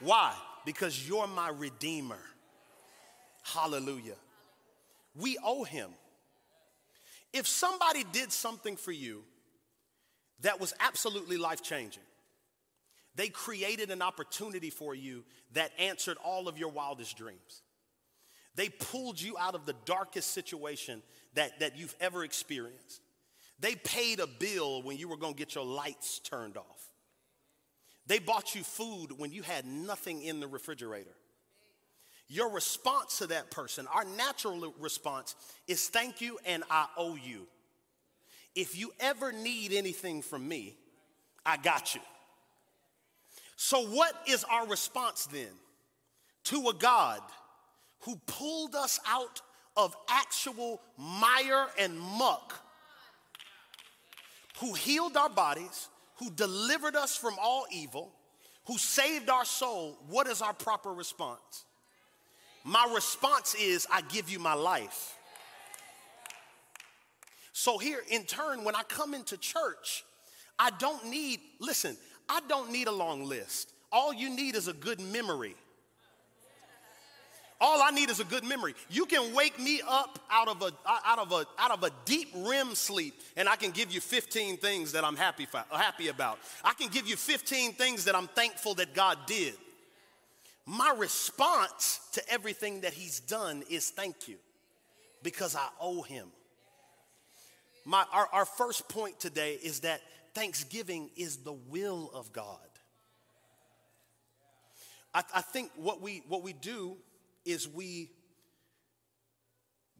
Why? 0.00 0.34
Because 0.64 1.08
you're 1.08 1.26
my 1.26 1.48
Redeemer. 1.48 2.20
Hallelujah. 3.42 4.16
We 5.16 5.38
owe 5.44 5.64
him. 5.64 5.90
If 7.32 7.48
somebody 7.48 8.04
did 8.12 8.30
something 8.32 8.76
for 8.76 8.92
you 8.92 9.24
that 10.44 10.60
was 10.60 10.74
absolutely 10.78 11.36
life 11.36 11.62
changing. 11.62 12.02
They 13.16 13.28
created 13.28 13.90
an 13.90 14.02
opportunity 14.02 14.70
for 14.70 14.94
you 14.94 15.24
that 15.52 15.70
answered 15.78 16.16
all 16.24 16.48
of 16.48 16.58
your 16.58 16.70
wildest 16.70 17.16
dreams. 17.16 17.62
They 18.54 18.68
pulled 18.68 19.20
you 19.20 19.36
out 19.38 19.54
of 19.54 19.66
the 19.66 19.74
darkest 19.84 20.32
situation 20.32 21.02
that, 21.34 21.58
that 21.60 21.76
you've 21.78 21.94
ever 22.00 22.24
experienced. 22.24 23.00
They 23.58 23.74
paid 23.74 24.20
a 24.20 24.26
bill 24.26 24.82
when 24.82 24.98
you 24.98 25.08
were 25.08 25.16
gonna 25.16 25.34
get 25.34 25.54
your 25.54 25.64
lights 25.64 26.18
turned 26.18 26.56
off. 26.56 26.90
They 28.06 28.18
bought 28.18 28.54
you 28.54 28.62
food 28.62 29.18
when 29.18 29.32
you 29.32 29.42
had 29.42 29.64
nothing 29.64 30.22
in 30.22 30.40
the 30.40 30.46
refrigerator. 30.46 31.14
Your 32.28 32.50
response 32.50 33.18
to 33.18 33.28
that 33.28 33.50
person, 33.50 33.86
our 33.92 34.04
natural 34.04 34.74
response, 34.78 35.34
is 35.66 35.88
thank 35.88 36.20
you 36.20 36.38
and 36.44 36.64
I 36.70 36.86
owe 36.96 37.16
you 37.16 37.46
if 38.54 38.78
you 38.78 38.92
ever 39.00 39.32
need 39.32 39.72
anything 39.72 40.22
from 40.22 40.46
me, 40.46 40.76
I 41.44 41.56
got 41.56 41.94
you. 41.94 42.00
So, 43.56 43.86
what 43.86 44.14
is 44.26 44.44
our 44.44 44.66
response 44.66 45.26
then 45.26 45.52
to 46.44 46.68
a 46.68 46.74
God 46.74 47.20
who 48.00 48.16
pulled 48.26 48.74
us 48.74 49.00
out 49.06 49.40
of 49.76 49.96
actual 50.08 50.80
mire 50.98 51.66
and 51.78 51.98
muck, 51.98 52.54
who 54.60 54.74
healed 54.74 55.16
our 55.16 55.28
bodies, 55.28 55.88
who 56.16 56.30
delivered 56.30 56.96
us 56.96 57.16
from 57.16 57.34
all 57.40 57.66
evil, 57.72 58.12
who 58.66 58.78
saved 58.78 59.30
our 59.30 59.44
soul? 59.44 59.98
What 60.08 60.26
is 60.26 60.42
our 60.42 60.52
proper 60.52 60.92
response? 60.92 61.64
My 62.64 62.90
response 62.94 63.54
is, 63.54 63.86
I 63.92 64.00
give 64.02 64.30
you 64.30 64.38
my 64.38 64.54
life. 64.54 65.18
So, 67.56 67.78
here 67.78 68.02
in 68.10 68.24
turn, 68.24 68.64
when 68.64 68.74
I 68.74 68.82
come 68.82 69.14
into 69.14 69.36
church, 69.36 70.04
I 70.58 70.70
don't 70.80 71.06
need, 71.06 71.38
listen, 71.60 71.96
I 72.28 72.40
don't 72.48 72.72
need 72.72 72.88
a 72.88 72.92
long 72.92 73.26
list. 73.26 73.72
All 73.92 74.12
you 74.12 74.28
need 74.28 74.56
is 74.56 74.66
a 74.66 74.72
good 74.72 74.98
memory. 74.98 75.54
All 77.60 77.80
I 77.80 77.92
need 77.92 78.10
is 78.10 78.18
a 78.18 78.24
good 78.24 78.42
memory. 78.42 78.74
You 78.90 79.06
can 79.06 79.32
wake 79.36 79.60
me 79.60 79.80
up 79.88 80.18
out 80.32 80.48
of 80.48 80.62
a 80.62 80.72
out 81.06 81.20
of 81.20 81.30
a 81.30 81.46
out 81.56 81.70
of 81.70 81.84
a 81.84 81.90
deep 82.04 82.30
REM 82.34 82.74
sleep, 82.74 83.14
and 83.36 83.48
I 83.48 83.54
can 83.54 83.70
give 83.70 83.92
you 83.92 84.00
15 84.00 84.56
things 84.56 84.90
that 84.90 85.04
I'm 85.04 85.16
happy 85.16 85.46
for, 85.46 85.62
happy 85.70 86.08
about. 86.08 86.40
I 86.64 86.74
can 86.74 86.88
give 86.88 87.06
you 87.06 87.14
15 87.14 87.74
things 87.74 88.04
that 88.06 88.16
I'm 88.16 88.26
thankful 88.26 88.74
that 88.74 88.94
God 88.94 89.16
did. 89.26 89.54
My 90.66 90.92
response 90.98 92.00
to 92.14 92.28
everything 92.28 92.80
that 92.80 92.94
He's 92.94 93.20
done 93.20 93.62
is 93.70 93.90
thank 93.90 94.26
you, 94.26 94.38
because 95.22 95.54
I 95.54 95.68
owe 95.80 96.02
Him 96.02 96.26
my, 97.84 98.04
our, 98.12 98.28
our 98.32 98.44
first 98.44 98.88
point 98.88 99.20
today 99.20 99.58
is 99.62 99.80
that 99.80 100.00
thanksgiving 100.34 101.10
is 101.16 101.38
the 101.38 101.52
will 101.52 102.10
of 102.14 102.32
God. 102.32 102.58
I, 105.14 105.22
I 105.34 105.40
think 105.42 105.70
what 105.76 106.00
we, 106.00 106.22
what 106.28 106.42
we 106.42 106.52
do 106.52 106.96
is 107.44 107.68
we, 107.68 108.10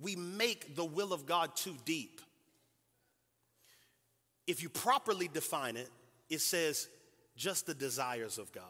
we 0.00 0.16
make 0.16 0.74
the 0.74 0.84
will 0.84 1.12
of 1.12 1.26
God 1.26 1.54
too 1.54 1.76
deep. 1.84 2.20
If 4.46 4.62
you 4.62 4.68
properly 4.68 5.28
define 5.28 5.76
it, 5.76 5.88
it 6.28 6.40
says 6.40 6.88
just 7.36 7.66
the 7.66 7.74
desires 7.74 8.38
of 8.38 8.50
God, 8.52 8.64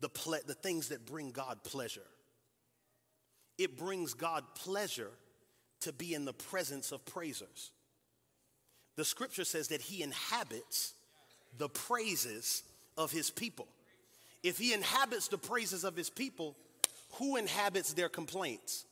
the, 0.00 0.08
ple- 0.08 0.40
the 0.46 0.54
things 0.54 0.88
that 0.88 1.06
bring 1.06 1.30
God 1.30 1.62
pleasure. 1.64 2.06
It 3.58 3.78
brings 3.78 4.12
God 4.14 4.44
pleasure 4.54 5.10
to 5.80 5.92
be 5.92 6.14
in 6.14 6.24
the 6.24 6.32
presence 6.32 6.92
of 6.92 7.04
praisers. 7.04 7.70
The 8.96 9.04
scripture 9.04 9.44
says 9.44 9.68
that 9.68 9.82
he 9.82 10.02
inhabits 10.02 10.94
the 11.58 11.68
praises 11.68 12.62
of 12.96 13.12
his 13.12 13.30
people. 13.30 13.68
If 14.42 14.58
he 14.58 14.72
inhabits 14.72 15.28
the 15.28 15.38
praises 15.38 15.84
of 15.84 15.96
his 15.96 16.10
people, 16.10 16.56
who 17.12 17.36
inhabits 17.36 17.92
their 17.92 18.08
complaints? 18.08 18.84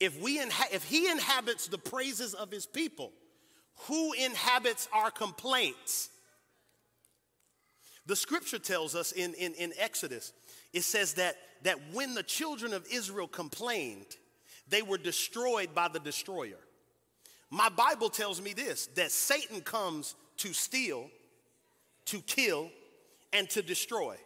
If, 0.00 0.20
we 0.20 0.38
inha- 0.38 0.72
if 0.72 0.84
he 0.84 1.08
inhabits 1.08 1.68
the 1.68 1.78
praises 1.78 2.34
of 2.34 2.50
his 2.50 2.66
people, 2.66 3.12
who 3.86 4.12
inhabits 4.12 4.88
our 4.92 5.10
complaints? 5.10 6.10
The 8.06 8.16
scripture 8.16 8.58
tells 8.58 8.96
us 8.96 9.12
in, 9.12 9.34
in, 9.34 9.54
in 9.54 9.72
Exodus, 9.78 10.32
it 10.72 10.82
says 10.82 11.14
that 11.14 11.36
that 11.62 11.78
when 11.92 12.14
the 12.14 12.22
children 12.22 12.72
of 12.72 12.86
Israel 12.90 13.28
complained, 13.28 14.16
they 14.68 14.82
were 14.82 14.98
destroyed 14.98 15.74
by 15.74 15.88
the 15.88 16.00
destroyer. 16.00 16.58
My 17.50 17.68
Bible 17.68 18.08
tells 18.08 18.40
me 18.40 18.52
this 18.52 18.86
that 18.94 19.10
Satan 19.10 19.60
comes 19.60 20.14
to 20.38 20.52
steal, 20.52 21.10
to 22.06 22.20
kill, 22.22 22.70
and 23.32 23.48
to 23.50 23.62
destroy. 23.62 24.16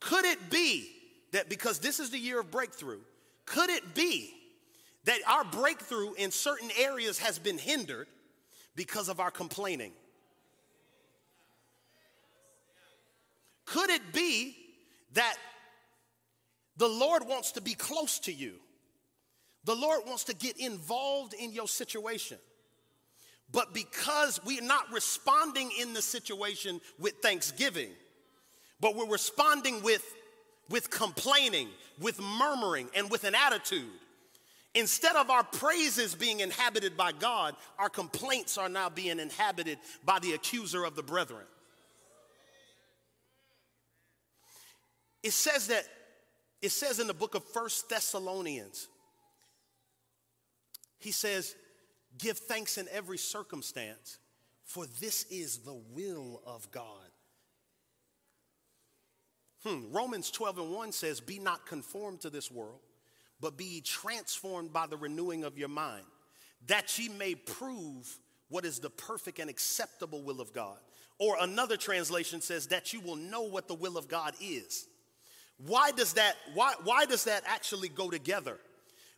Could 0.00 0.24
it 0.24 0.50
be 0.50 0.90
that 1.32 1.48
because 1.48 1.78
this 1.78 1.98
is 1.98 2.10
the 2.10 2.18
year 2.18 2.40
of 2.40 2.50
breakthrough, 2.50 3.00
could 3.46 3.70
it 3.70 3.94
be 3.94 4.32
that 5.04 5.18
our 5.26 5.44
breakthrough 5.44 6.12
in 6.14 6.30
certain 6.30 6.70
areas 6.78 7.18
has 7.18 7.38
been 7.38 7.58
hindered 7.58 8.06
because 8.76 9.08
of 9.08 9.20
our 9.20 9.30
complaining? 9.30 9.92
Could 13.64 13.90
it 13.90 14.12
be 14.12 14.56
that 15.14 15.36
the 16.76 16.88
Lord 16.88 17.26
wants 17.26 17.52
to 17.52 17.60
be 17.60 17.74
close 17.74 18.18
to 18.20 18.32
you. 18.32 18.54
The 19.64 19.74
Lord 19.74 20.02
wants 20.06 20.24
to 20.24 20.34
get 20.34 20.58
involved 20.58 21.34
in 21.34 21.52
your 21.52 21.68
situation. 21.68 22.38
but 23.54 23.72
because 23.72 24.40
we're 24.44 24.60
not 24.60 24.92
responding 24.92 25.70
in 25.80 25.94
the 25.94 26.02
situation 26.02 26.80
with 26.98 27.14
thanksgiving, 27.22 27.90
but 28.80 28.96
we're 28.96 29.08
responding 29.08 29.80
with, 29.82 30.04
with 30.68 30.90
complaining, 30.90 31.68
with 32.00 32.20
murmuring, 32.20 32.88
and 32.96 33.08
with 33.10 33.22
an 33.22 33.34
attitude. 33.34 33.88
Instead 34.74 35.14
of 35.14 35.30
our 35.30 35.44
praises 35.44 36.16
being 36.16 36.40
inhabited 36.40 36.96
by 36.96 37.12
God, 37.12 37.54
our 37.78 37.88
complaints 37.88 38.58
are 38.58 38.68
now 38.68 38.88
being 38.88 39.20
inhabited 39.20 39.78
by 40.04 40.18
the 40.18 40.32
accuser 40.32 40.84
of 40.84 40.96
the 40.96 41.02
brethren. 41.04 41.46
It 45.22 45.32
says 45.32 45.68
that, 45.68 45.84
it 46.64 46.72
says 46.72 46.98
in 46.98 47.06
the 47.06 47.12
book 47.12 47.34
of 47.34 47.44
First 47.44 47.90
Thessalonians, 47.90 48.88
he 50.98 51.12
says, 51.12 51.54
Give 52.16 52.38
thanks 52.38 52.78
in 52.78 52.88
every 52.90 53.18
circumstance, 53.18 54.18
for 54.64 54.86
this 54.98 55.24
is 55.24 55.58
the 55.58 55.78
will 55.92 56.40
of 56.46 56.70
God. 56.70 56.86
Hmm. 59.62 59.92
Romans 59.92 60.30
12 60.30 60.58
and 60.58 60.72
1 60.72 60.92
says, 60.92 61.20
Be 61.20 61.38
not 61.38 61.66
conformed 61.66 62.22
to 62.22 62.30
this 62.30 62.50
world, 62.50 62.80
but 63.42 63.58
be 63.58 63.82
transformed 63.82 64.72
by 64.72 64.86
the 64.86 64.96
renewing 64.96 65.44
of 65.44 65.58
your 65.58 65.68
mind, 65.68 66.06
that 66.66 66.98
ye 66.98 67.10
may 67.10 67.34
prove 67.34 68.18
what 68.48 68.64
is 68.64 68.78
the 68.78 68.88
perfect 68.88 69.38
and 69.38 69.50
acceptable 69.50 70.22
will 70.22 70.40
of 70.40 70.54
God. 70.54 70.78
Or 71.18 71.36
another 71.38 71.76
translation 71.76 72.40
says 72.40 72.68
that 72.68 72.94
you 72.94 73.00
will 73.00 73.16
know 73.16 73.42
what 73.42 73.68
the 73.68 73.74
will 73.74 73.98
of 73.98 74.08
God 74.08 74.32
is. 74.40 74.86
Why 75.58 75.92
does 75.92 76.14
that, 76.14 76.36
why, 76.54 76.74
why 76.82 77.06
does 77.06 77.24
that 77.24 77.44
actually 77.46 77.88
go 77.88 78.10
together? 78.10 78.58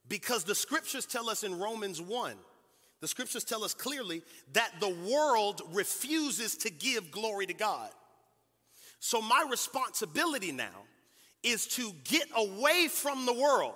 Because 0.09 0.45
the 0.45 0.55
scriptures 0.55 1.07
tell 1.07 1.28
us 1.28 1.43
in 1.43 1.59
Romans 1.59 2.00
1, 2.00 2.35
the 3.00 3.09
scriptures 3.09 3.45
tell 3.45 3.64
us 3.64 3.75
clearly 3.75 4.23
that 4.52 4.71
the 4.81 4.88
world 4.88 5.62
refuses 5.73 6.57
to 6.59 6.71
give 6.71 7.11
glory 7.11 7.47
to 7.47 7.55
God. 7.55 7.90
So 9.00 9.21
my 9.21 9.47
responsibility 9.50 10.52
now 10.52 10.85
is 11.43 11.66
to 11.69 11.93
get 12.05 12.28
away 12.35 12.88
from 12.88 13.26
the 13.26 13.33
world. 13.33 13.75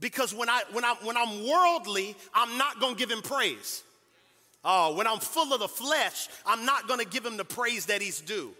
Because 0.00 0.34
when, 0.34 0.48
I, 0.48 0.62
when, 0.72 0.84
I, 0.84 0.96
when 1.02 1.16
I'm 1.16 1.46
worldly, 1.46 2.16
I'm 2.34 2.58
not 2.58 2.80
gonna 2.80 2.96
give 2.96 3.10
him 3.10 3.22
praise. 3.22 3.84
Oh, 4.64 4.94
when 4.96 5.06
I'm 5.06 5.20
full 5.20 5.52
of 5.52 5.60
the 5.60 5.68
flesh, 5.68 6.28
I'm 6.44 6.64
not 6.64 6.88
gonna 6.88 7.04
give 7.04 7.24
him 7.24 7.36
the 7.36 7.44
praise 7.44 7.86
that 7.86 8.02
he's 8.02 8.20
due. 8.20 8.52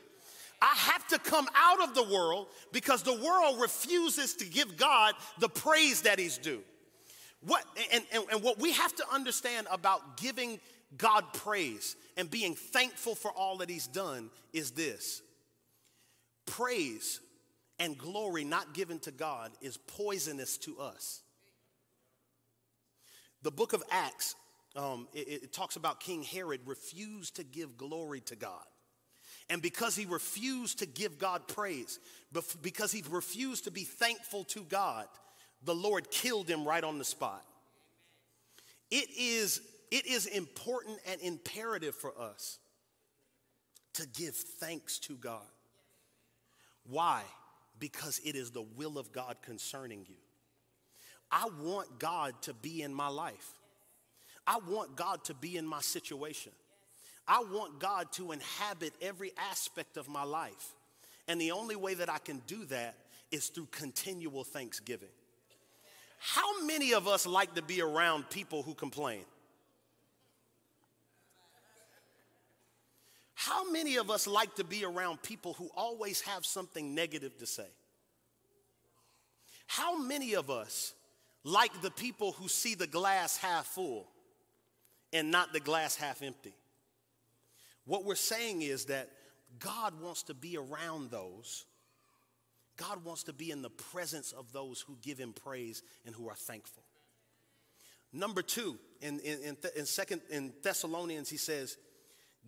I 0.63 0.75
have 0.77 1.09
to 1.09 1.19
come 1.19 1.49
out 1.57 1.83
of 1.83 1.95
the 1.97 2.05
world 2.05 2.47
because 2.71 3.03
the 3.03 3.21
world 3.21 3.61
refuses 3.61 4.35
to 4.35 4.45
give 4.45 4.77
God 4.77 5.15
the 5.39 5.49
praise 5.49 6.03
that 6.03 6.21
he's 6.21 6.39
due. 6.39 6.63
What, 7.41 7.65
and, 7.93 8.05
and, 8.13 8.25
and 8.31 8.43
what 8.45 8.61
we 8.61 8.71
have 8.71 8.95
to 8.95 9.05
understand 9.13 9.67
about 9.73 10.17
giving 10.19 10.61
God 10.97 11.25
praise 11.33 11.97
and 12.17 12.31
being 12.31 12.55
thankful 12.55 13.17
for 13.17 13.33
all 13.33 13.57
that 13.59 13.69
he's 13.69 13.89
done 13.89 14.31
is 14.53 14.71
this 14.71 15.21
praise 16.47 17.21
and 17.81 17.99
glory 17.99 18.45
not 18.45 18.73
given 18.73 19.01
to 19.01 19.11
God 19.11 19.51
is 19.61 19.77
poisonous 19.77 20.59
to 20.59 20.79
us. 20.79 21.23
The 23.43 23.51
book 23.51 23.73
of 23.73 23.83
Acts, 23.91 24.37
um, 24.77 25.09
it, 25.13 25.43
it 25.43 25.53
talks 25.53 25.75
about 25.75 25.99
King 25.99 26.23
Herod 26.23 26.61
refused 26.67 27.37
to 27.37 27.43
give 27.43 27.77
glory 27.77 28.21
to 28.21 28.37
God. 28.37 28.63
And 29.53 29.61
because 29.61 29.95
he 29.95 30.07
refused 30.07 30.79
to 30.79 30.87
give 30.87 31.19
God 31.19 31.47
praise, 31.47 32.01
because 32.63 32.91
he 32.91 33.05
refused 33.11 33.65
to 33.65 33.71
be 33.71 33.85
thankful 33.85 34.45
to 34.45 34.63
God, 34.63 35.07
the 35.63 35.75
Lord 35.75 36.11
killed 36.11 36.49
him 36.49 36.67
right 36.67 36.83
on 36.83 36.97
the 36.97 37.05
spot. 37.05 37.45
It 38.91 39.11
is, 39.15 39.61
it 39.91 40.07
is 40.07 40.25
important 40.25 41.01
and 41.07 41.21
imperative 41.21 41.95
for 41.95 42.15
us 42.19 42.61
to 43.93 44.07
give 44.09 44.35
thanks 44.35 44.99
to 45.01 45.17
God. 45.17 45.43
Why? 46.89 47.21
Because 47.79 48.23
it 48.25 48.35
is 48.35 48.53
the 48.53 48.65
will 48.75 48.97
of 48.97 49.13
God 49.13 49.37
concerning 49.43 50.07
you. 50.09 50.17
I 51.31 51.51
want 51.61 51.99
God 51.99 52.33
to 52.43 52.55
be 52.55 52.81
in 52.81 52.95
my 52.95 53.09
life. 53.09 53.53
I 54.47 54.61
want 54.67 54.97
God 54.97 55.25
to 55.25 55.35
be 55.35 55.59
in 55.59 55.67
my 55.67 55.83
situation. 55.83 56.53
I 57.27 57.45
want 57.45 57.79
God 57.79 58.11
to 58.13 58.33
inhabit 58.33 58.93
every 59.01 59.33
aspect 59.51 59.97
of 59.97 60.09
my 60.09 60.25
life. 60.25 60.75
And 61.29 61.41
the 61.41 61.53
only 61.53 61.77
way 61.77 61.95
that 61.95 62.11
I 62.11 62.19
can 62.19 62.43
do 62.47 62.65
that 62.67 62.97
is 63.31 63.49
through 63.49 63.69
continual 63.71 64.45
thanksgiving. 64.45 65.09
How 66.19 66.65
many 66.65 66.95
of 66.95 67.09
us 67.09 67.27
like 67.27 67.55
to 67.55 67.63
be 67.63 67.81
around 67.81 68.29
people 68.31 68.63
who 68.63 68.75
complain? 68.75 69.25
How 73.35 73.69
many 73.71 73.97
of 73.97 74.09
us 74.09 74.29
like 74.29 74.55
to 74.57 74.65
be 74.65 74.85
around 74.85 75.21
people 75.23 75.55
who 75.55 75.69
always 75.77 76.21
have 76.21 76.47
something 76.47 76.95
negative 76.95 77.37
to 77.39 77.47
say? 77.47 77.67
How 79.67 79.99
many 79.99 80.35
of 80.35 80.49
us 80.49 80.95
like 81.43 81.83
the 81.83 81.91
people 81.91 82.33
who 82.33 82.47
see 82.47 82.77
the 82.77 82.87
glass 82.87 83.37
half 83.37 83.67
full 83.67 84.07
and 85.13 85.31
not 85.31 85.53
the 85.53 85.59
glass 85.59 85.97
half 85.97 86.23
empty? 86.23 86.55
What 87.85 88.05
we're 88.05 88.15
saying 88.15 88.63
is 88.63 88.87
that 88.87 89.11
God 89.59 90.01
wants 90.01 90.25
to 90.25 90.35
be 90.35 90.57
around 90.57 91.11
those. 91.11 91.65
God 92.77 93.05
wants 93.05 93.25
to 93.25 93.33
be 93.33 93.51
in 93.51 93.63
the 93.63 93.71
presence 93.71 94.33
of 94.33 94.53
those 94.53 94.81
who 94.81 94.97
give 95.03 95.19
him 95.19 95.33
praise 95.33 95.83
and 96.07 96.15
who 96.15 96.29
are 96.29 96.35
thankful. 96.35 96.85
Number 98.13 98.43
two, 98.43 98.79
in, 99.01 99.21
in, 99.21 99.41
in, 99.41 99.57
in 99.77 99.87
second 99.87 100.21
in 100.31 100.53
Thessalonians, 100.63 101.31
he 101.31 101.37
says, 101.37 101.77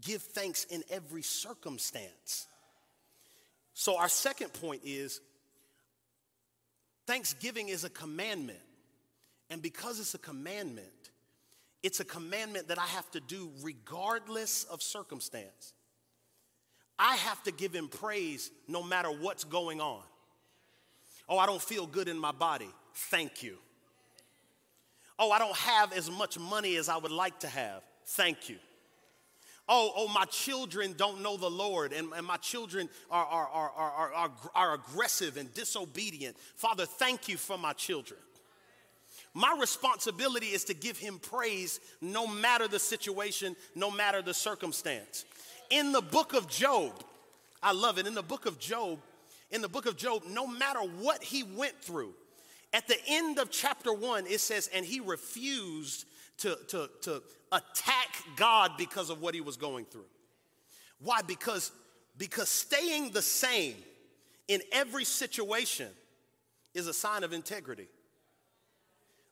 give 0.00 0.22
thanks 0.22 0.64
in 0.64 0.82
every 0.90 1.22
circumstance. 1.22 2.46
So 3.72 3.98
our 3.98 4.08
second 4.08 4.52
point 4.52 4.82
is 4.84 5.20
thanksgiving 7.06 7.68
is 7.68 7.84
a 7.84 7.90
commandment. 7.90 8.58
And 9.50 9.60
because 9.60 10.00
it's 10.00 10.14
a 10.14 10.18
commandment, 10.18 11.03
it's 11.84 12.00
a 12.00 12.04
commandment 12.04 12.68
that 12.68 12.78
I 12.78 12.86
have 12.86 13.08
to 13.10 13.20
do 13.20 13.50
regardless 13.62 14.64
of 14.64 14.82
circumstance. 14.82 15.74
I 16.98 17.16
have 17.16 17.42
to 17.42 17.52
give 17.52 17.74
him 17.74 17.88
praise 17.88 18.50
no 18.66 18.82
matter 18.82 19.10
what's 19.10 19.44
going 19.44 19.82
on. 19.82 20.02
Oh, 21.28 21.36
I 21.36 21.44
don't 21.44 21.60
feel 21.60 21.86
good 21.86 22.08
in 22.08 22.18
my 22.18 22.32
body. 22.32 22.70
Thank 22.94 23.42
you. 23.42 23.58
Oh, 25.18 25.30
I 25.30 25.38
don't 25.38 25.56
have 25.56 25.92
as 25.92 26.10
much 26.10 26.38
money 26.38 26.76
as 26.76 26.88
I 26.88 26.96
would 26.96 27.12
like 27.12 27.40
to 27.40 27.48
have. 27.48 27.82
Thank 28.06 28.48
you. 28.48 28.56
Oh, 29.68 29.92
oh, 29.94 30.08
my 30.08 30.24
children 30.24 30.94
don't 30.96 31.20
know 31.22 31.36
the 31.36 31.50
Lord, 31.50 31.92
and, 31.92 32.12
and 32.14 32.26
my 32.26 32.36
children 32.38 32.88
are, 33.10 33.24
are, 33.26 33.48
are, 33.48 33.70
are, 33.70 34.12
are, 34.12 34.30
are 34.54 34.74
aggressive 34.74 35.36
and 35.36 35.52
disobedient. 35.52 36.36
Father, 36.56 36.86
thank 36.86 37.28
you 37.28 37.36
for 37.36 37.58
my 37.58 37.74
children. 37.74 38.20
My 39.34 39.56
responsibility 39.60 40.46
is 40.46 40.64
to 40.64 40.74
give 40.74 40.96
him 40.96 41.18
praise 41.18 41.80
no 42.00 42.26
matter 42.26 42.68
the 42.68 42.78
situation, 42.78 43.56
no 43.74 43.90
matter 43.90 44.22
the 44.22 44.32
circumstance. 44.32 45.24
In 45.70 45.90
the 45.90 46.00
book 46.00 46.34
of 46.34 46.48
Job, 46.48 46.92
I 47.60 47.72
love 47.72 47.98
it. 47.98 48.06
In 48.06 48.14
the 48.14 48.22
book 48.22 48.46
of 48.46 48.60
Job, 48.60 49.00
in 49.50 49.60
the 49.60 49.68
book 49.68 49.86
of 49.86 49.96
Job, 49.96 50.22
no 50.28 50.46
matter 50.46 50.80
what 50.80 51.22
he 51.22 51.42
went 51.42 51.80
through, 51.82 52.14
at 52.72 52.86
the 52.86 52.96
end 53.08 53.38
of 53.38 53.50
chapter 53.50 53.92
one, 53.92 54.26
it 54.26 54.40
says, 54.40 54.70
and 54.72 54.84
he 54.84 55.00
refused 55.00 56.06
to, 56.38 56.56
to, 56.68 56.88
to 57.02 57.22
attack 57.50 58.08
God 58.36 58.72
because 58.78 59.10
of 59.10 59.20
what 59.20 59.34
he 59.34 59.40
was 59.40 59.56
going 59.56 59.84
through. 59.84 60.06
Why? 61.00 61.22
Because, 61.22 61.72
because 62.18 62.48
staying 62.48 63.10
the 63.10 63.22
same 63.22 63.76
in 64.48 64.60
every 64.72 65.04
situation 65.04 65.88
is 66.72 66.86
a 66.86 66.94
sign 66.94 67.24
of 67.24 67.32
integrity. 67.32 67.88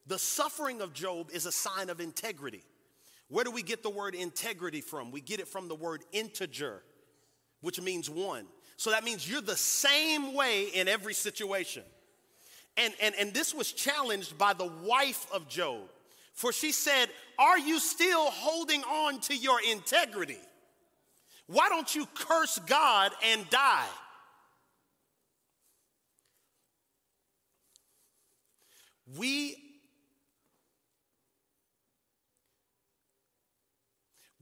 The 0.06 0.18
suffering 0.18 0.80
of 0.80 0.92
Job 0.92 1.30
is 1.32 1.46
a 1.46 1.52
sign 1.52 1.90
of 1.90 2.00
integrity. 2.00 2.64
Where 3.28 3.44
do 3.44 3.50
we 3.50 3.62
get 3.62 3.82
the 3.82 3.90
word 3.90 4.14
integrity 4.14 4.80
from? 4.80 5.10
We 5.10 5.20
get 5.20 5.40
it 5.40 5.48
from 5.48 5.68
the 5.68 5.74
word 5.74 6.02
integer, 6.12 6.82
which 7.60 7.80
means 7.80 8.10
one. 8.10 8.46
So 8.76 8.90
that 8.90 9.04
means 9.04 9.28
you're 9.28 9.40
the 9.40 9.56
same 9.56 10.34
way 10.34 10.64
in 10.64 10.88
every 10.88 11.14
situation. 11.14 11.84
And, 12.76 12.92
and, 13.00 13.14
and 13.18 13.32
this 13.32 13.54
was 13.54 13.72
challenged 13.72 14.36
by 14.36 14.54
the 14.54 14.70
wife 14.82 15.26
of 15.32 15.48
Job. 15.48 15.82
For 16.34 16.52
she 16.52 16.72
said, 16.72 17.08
Are 17.38 17.58
you 17.58 17.78
still 17.78 18.30
holding 18.30 18.82
on 18.84 19.20
to 19.20 19.36
your 19.36 19.60
integrity? 19.70 20.38
Why 21.46 21.68
don't 21.68 21.94
you 21.94 22.06
curse 22.14 22.58
God 22.66 23.12
and 23.24 23.48
die? 23.50 23.86
We 29.18 29.56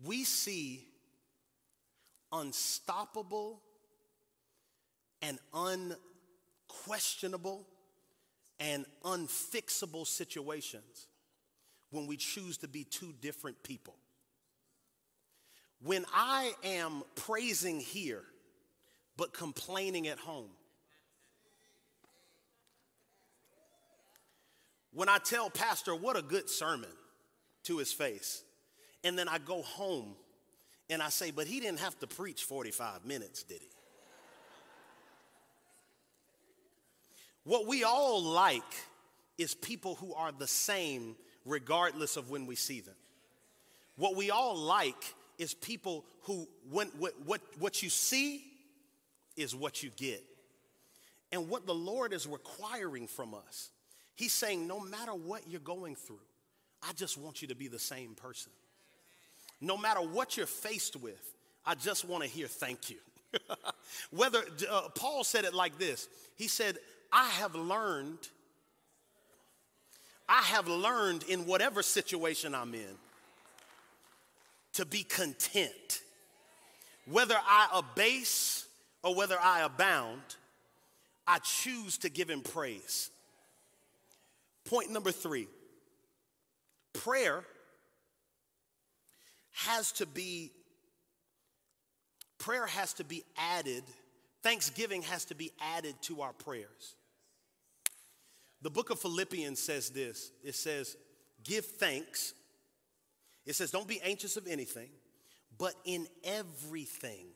we 0.04 0.24
see 0.24 0.86
unstoppable 2.32 3.60
and 5.22 5.38
unquestionable 5.54 7.66
and 8.58 8.84
unfixable 9.04 10.06
situations 10.06 11.06
when 11.90 12.06
we 12.06 12.16
choose 12.16 12.56
to 12.58 12.68
be 12.68 12.84
two 12.84 13.12
different 13.20 13.62
people. 13.62 13.94
When 15.82 16.04
I 16.14 16.52
am 16.62 17.02
praising 17.14 17.80
here, 17.80 18.22
but 19.16 19.32
complaining 19.32 20.08
at 20.08 20.18
home, 20.18 20.50
when 24.92 25.08
I 25.08 25.18
tell 25.18 25.50
Pastor 25.50 25.94
what 25.94 26.16
a 26.16 26.22
good 26.22 26.50
sermon 26.50 26.90
to 27.64 27.78
his 27.78 27.92
face, 27.92 28.42
and 29.04 29.18
then 29.18 29.28
I 29.28 29.38
go 29.38 29.62
home 29.62 30.14
and 30.88 31.02
I 31.02 31.08
say, 31.08 31.30
but 31.30 31.46
he 31.46 31.60
didn't 31.60 31.80
have 31.80 31.98
to 32.00 32.06
preach 32.06 32.44
45 32.44 33.04
minutes, 33.04 33.42
did 33.42 33.60
he? 33.60 33.68
what 37.44 37.66
we 37.66 37.84
all 37.84 38.22
like 38.22 38.62
is 39.38 39.54
people 39.54 39.94
who 39.96 40.12
are 40.14 40.32
the 40.32 40.46
same 40.46 41.16
regardless 41.44 42.16
of 42.16 42.30
when 42.30 42.46
we 42.46 42.54
see 42.54 42.80
them. 42.80 42.94
What 43.96 44.16
we 44.16 44.30
all 44.30 44.56
like 44.56 45.14
is 45.38 45.54
people 45.54 46.04
who, 46.22 46.46
when, 46.70 46.88
what, 46.98 47.14
what, 47.24 47.40
what 47.58 47.82
you 47.82 47.88
see 47.88 48.44
is 49.36 49.54
what 49.54 49.82
you 49.82 49.90
get. 49.96 50.22
And 51.32 51.48
what 51.48 51.66
the 51.66 51.74
Lord 51.74 52.12
is 52.12 52.26
requiring 52.26 53.06
from 53.06 53.34
us, 53.34 53.70
He's 54.14 54.34
saying, 54.34 54.66
no 54.66 54.80
matter 54.80 55.12
what 55.12 55.48
you're 55.48 55.60
going 55.60 55.94
through, 55.94 56.20
I 56.86 56.92
just 56.92 57.16
want 57.16 57.40
you 57.40 57.48
to 57.48 57.54
be 57.54 57.68
the 57.68 57.78
same 57.78 58.14
person. 58.14 58.52
No 59.60 59.76
matter 59.76 60.00
what 60.00 60.36
you're 60.36 60.46
faced 60.46 60.96
with, 60.96 61.34
I 61.64 61.74
just 61.74 62.04
want 62.04 62.22
to 62.24 62.28
hear 62.28 62.46
thank 62.46 62.90
you. 62.90 62.96
Whether 64.10 64.42
uh, 64.70 64.88
Paul 64.94 65.22
said 65.24 65.44
it 65.44 65.54
like 65.54 65.78
this 65.78 66.08
He 66.36 66.48
said, 66.48 66.78
I 67.12 67.28
have 67.28 67.54
learned, 67.54 68.18
I 70.28 70.42
have 70.42 70.68
learned 70.68 71.24
in 71.24 71.46
whatever 71.46 71.82
situation 71.82 72.54
I'm 72.54 72.74
in 72.74 72.96
to 74.74 74.86
be 74.86 75.02
content. 75.02 76.00
Whether 77.06 77.36
I 77.36 77.68
abase 77.74 78.66
or 79.02 79.14
whether 79.14 79.38
I 79.40 79.62
abound, 79.62 80.22
I 81.26 81.38
choose 81.38 81.98
to 81.98 82.08
give 82.08 82.28
him 82.28 82.42
praise. 82.42 83.10
Point 84.64 84.90
number 84.90 85.10
three 85.10 85.48
prayer 86.92 87.44
has 89.66 89.92
to 89.92 90.06
be 90.06 90.52
prayer 92.38 92.66
has 92.66 92.94
to 92.94 93.04
be 93.04 93.22
added 93.36 93.84
thanksgiving 94.42 95.02
has 95.02 95.26
to 95.26 95.34
be 95.34 95.52
added 95.76 95.94
to 96.02 96.22
our 96.22 96.32
prayers. 96.32 96.94
The 98.62 98.70
book 98.70 98.90
of 98.90 98.98
philippians 98.98 99.58
says 99.58 99.90
this. 99.90 100.32
It 100.42 100.54
says 100.54 100.96
give 101.44 101.64
thanks. 101.64 102.34
It 103.46 103.54
says 103.54 103.70
don't 103.70 103.88
be 103.88 104.00
anxious 104.02 104.36
of 104.36 104.46
anything 104.46 104.88
but 105.58 105.74
in 105.84 106.06
everything 106.24 107.26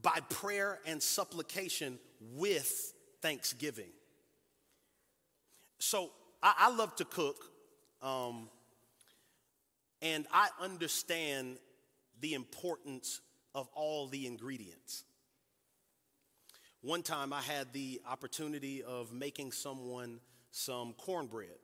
by 0.00 0.18
prayer 0.30 0.78
and 0.86 1.02
supplication 1.02 1.98
with 2.34 2.94
thanksgiving. 3.20 3.90
So 5.78 6.10
i, 6.42 6.54
I 6.58 6.74
love 6.74 6.96
to 6.96 7.04
cook 7.04 7.36
um, 8.00 8.48
and 10.14 10.26
I 10.32 10.48
understand 10.60 11.58
the 12.20 12.34
importance 12.34 13.20
of 13.54 13.68
all 13.74 14.06
the 14.06 14.26
ingredients. 14.26 15.04
One 16.80 17.02
time 17.02 17.32
I 17.32 17.40
had 17.40 17.72
the 17.72 18.00
opportunity 18.08 18.82
of 18.82 19.12
making 19.12 19.52
someone 19.52 20.20
some 20.50 20.94
cornbread. 20.94 21.58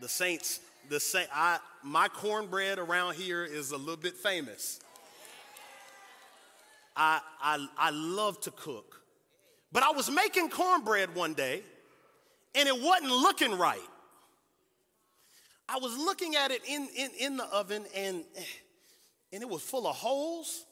The 0.00 0.08
saints, 0.08 0.60
the 0.88 0.98
saint, 0.98 1.28
I, 1.32 1.58
my 1.82 2.08
cornbread 2.08 2.78
around 2.78 3.14
here 3.14 3.44
is 3.44 3.70
a 3.70 3.76
little 3.76 3.96
bit 3.96 4.16
famous. 4.16 4.80
I, 6.96 7.20
I, 7.40 7.66
I 7.76 7.90
love 7.90 8.40
to 8.42 8.50
cook. 8.50 9.00
But 9.70 9.82
I 9.82 9.90
was 9.90 10.10
making 10.10 10.50
cornbread 10.50 11.14
one 11.14 11.34
day 11.34 11.62
and 12.54 12.68
it 12.68 12.80
wasn't 12.80 13.10
looking 13.10 13.56
right. 13.56 13.78
I 15.68 15.78
was 15.78 15.96
looking 15.96 16.34
at 16.34 16.50
it 16.50 16.62
in, 16.66 16.88
in, 16.96 17.10
in 17.18 17.36
the 17.36 17.44
oven 17.44 17.84
and, 17.94 18.24
and 19.32 19.42
it 19.42 19.48
was 19.48 19.62
full 19.62 19.86
of 19.86 19.94
holes. 19.94 20.64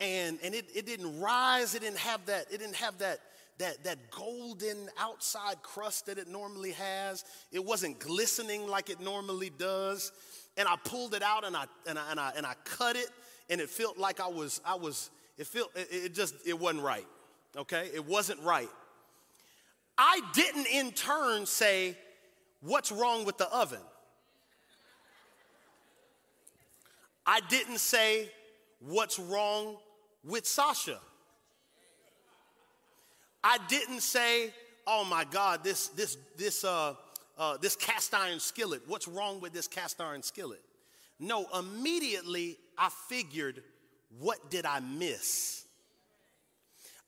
And, 0.00 0.38
and 0.42 0.54
it, 0.54 0.66
it 0.74 0.86
didn't 0.86 1.20
rise, 1.20 1.74
it 1.74 1.82
didn't 1.82 1.98
have 1.98 2.24
that, 2.26 2.46
it 2.50 2.58
didn't 2.58 2.76
have 2.76 2.98
that, 2.98 3.20
that, 3.58 3.84
that 3.84 4.10
golden 4.10 4.88
outside 4.98 5.62
crust 5.62 6.06
that 6.06 6.18
it 6.18 6.26
normally 6.26 6.72
has. 6.72 7.24
It 7.52 7.64
wasn't 7.64 8.00
glistening 8.00 8.66
like 8.66 8.88
it 8.88 9.00
normally 9.00 9.50
does. 9.50 10.10
And 10.56 10.66
I 10.66 10.76
pulled 10.84 11.14
it 11.14 11.22
out 11.22 11.44
and 11.44 11.56
I, 11.56 11.66
and 11.86 11.98
I, 11.98 12.10
and 12.10 12.20
I, 12.20 12.32
and 12.36 12.46
I 12.46 12.54
cut 12.64 12.96
it 12.96 13.10
and 13.50 13.60
it 13.60 13.68
felt 13.68 13.98
like 13.98 14.20
I 14.20 14.28
was, 14.28 14.60
I 14.64 14.74
was, 14.74 15.10
it 15.36 15.46
felt, 15.46 15.70
it, 15.76 15.88
it 15.90 16.14
just, 16.14 16.34
it 16.46 16.58
wasn't 16.58 16.82
right. 16.82 17.06
Okay? 17.56 17.90
It 17.94 18.06
wasn't 18.06 18.40
right. 18.42 18.70
I 19.98 20.20
didn't 20.32 20.66
in 20.66 20.92
turn 20.92 21.46
say, 21.46 21.96
What's 22.64 22.90
wrong 22.90 23.26
with 23.26 23.36
the 23.36 23.48
oven? 23.54 23.80
I 27.26 27.40
didn't 27.48 27.78
say, 27.78 28.30
What's 28.80 29.18
wrong 29.18 29.76
with 30.24 30.46
Sasha? 30.46 30.98
I 33.42 33.58
didn't 33.68 34.00
say, 34.00 34.50
Oh 34.86 35.04
my 35.04 35.24
God, 35.24 35.62
this, 35.62 35.88
this, 35.88 36.16
this, 36.38 36.64
uh, 36.64 36.94
uh, 37.36 37.58
this 37.58 37.76
cast 37.76 38.14
iron 38.14 38.40
skillet. 38.40 38.80
What's 38.86 39.08
wrong 39.08 39.40
with 39.40 39.52
this 39.52 39.68
cast 39.68 40.00
iron 40.00 40.22
skillet? 40.22 40.62
No, 41.20 41.46
immediately 41.58 42.56
I 42.78 42.88
figured, 43.08 43.62
What 44.18 44.50
did 44.50 44.64
I 44.64 44.80
miss? 44.80 45.66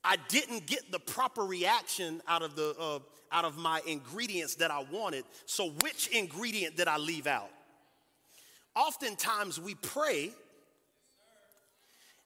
I 0.03 0.17
didn't 0.29 0.67
get 0.67 0.91
the 0.91 0.99
proper 0.99 1.43
reaction 1.43 2.21
out 2.27 2.43
of 2.43 2.55
the 2.55 2.75
uh, 2.79 2.99
out 3.31 3.45
of 3.45 3.57
my 3.57 3.81
ingredients 3.85 4.55
that 4.55 4.71
I 4.71 4.83
wanted. 4.91 5.23
So, 5.45 5.69
which 5.81 6.07
ingredient 6.07 6.77
did 6.77 6.87
I 6.87 6.97
leave 6.97 7.27
out? 7.27 7.49
Oftentimes, 8.75 9.59
we 9.59 9.75
pray 9.75 10.31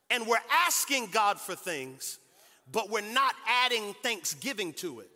and 0.09 0.27
we're 0.27 0.37
asking 0.65 1.07
God 1.07 1.39
for 1.39 1.55
things, 1.55 2.19
but 2.71 2.89
we're 2.89 3.01
not 3.01 3.33
adding 3.47 3.95
thanksgiving 4.03 4.73
to 4.73 4.99
it. 4.99 5.09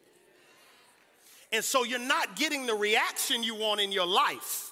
And 1.52 1.64
so, 1.64 1.84
you're 1.84 2.00
not 2.00 2.36
getting 2.36 2.66
the 2.66 2.76
reaction 2.76 3.44
you 3.44 3.56
want 3.56 3.82
in 3.82 3.92
your 3.92 4.08
life 4.08 4.72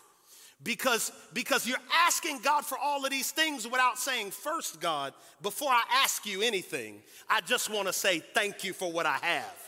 because 0.64 1.12
because 1.34 1.68
you're 1.68 1.78
asking 2.06 2.40
God 2.40 2.66
for 2.66 2.78
all 2.78 3.04
of 3.04 3.12
these 3.12 3.32
things 3.32 3.68
without 3.68 3.98
saying 3.98 4.32
first 4.32 4.80
God 4.80 5.14
before 5.42 5.70
I 5.70 5.84
ask 6.04 6.26
you 6.26 6.42
anything 6.42 7.02
I 7.30 7.42
just 7.42 7.70
want 7.70 7.88
to 7.88 7.94
say 7.94 8.20
thank 8.20 8.64
you 8.64 8.74
for 8.74 8.92
what 8.92 9.06
I 9.06 9.18
have 9.22 9.63